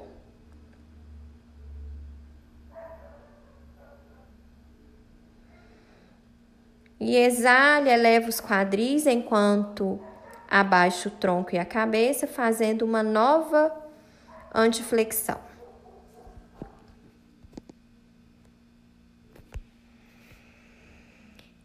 E 6.99 7.15
exale, 7.15 7.91
eleva 7.91 8.27
os 8.27 8.41
quadris 8.41 9.05
enquanto 9.05 9.99
abaixa 10.49 11.07
o 11.07 11.11
tronco 11.11 11.53
e 11.53 11.59
a 11.59 11.65
cabeça, 11.65 12.25
fazendo 12.25 12.81
uma 12.81 13.03
nova 13.03 13.71
antiflexão. 14.51 15.50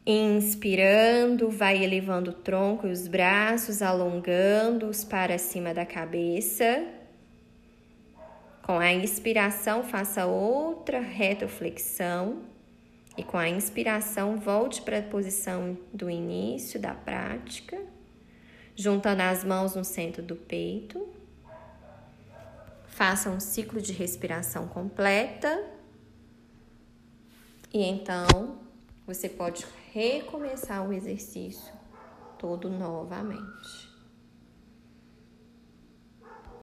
Inspirando, 0.08 1.50
vai 1.50 1.82
elevando 1.82 2.30
o 2.30 2.34
tronco 2.34 2.86
e 2.86 2.92
os 2.92 3.08
braços, 3.08 3.82
alongando-os 3.82 5.02
para 5.02 5.36
cima 5.36 5.74
da 5.74 5.84
cabeça. 5.84 6.86
Com 8.62 8.78
a 8.78 8.92
inspiração, 8.92 9.82
faça 9.82 10.24
outra 10.24 11.00
retroflexão. 11.00 12.44
E 13.16 13.24
com 13.24 13.36
a 13.36 13.48
inspiração, 13.48 14.36
volte 14.36 14.80
para 14.82 14.98
a 14.98 15.02
posição 15.02 15.76
do 15.92 16.08
início 16.08 16.78
da 16.78 16.94
prática, 16.94 17.76
juntando 18.76 19.22
as 19.22 19.42
mãos 19.42 19.74
no 19.74 19.84
centro 19.84 20.22
do 20.22 20.36
peito. 20.36 21.08
Faça 22.86 23.28
um 23.28 23.40
ciclo 23.40 23.80
de 23.80 23.92
respiração 23.92 24.68
completa. 24.68 25.64
E 27.72 27.82
então, 27.82 28.60
você 29.04 29.28
pode 29.28 29.66
recomeçar 29.96 30.86
o 30.86 30.92
exercício 30.92 31.72
todo 32.38 32.68
novamente. 32.68 33.85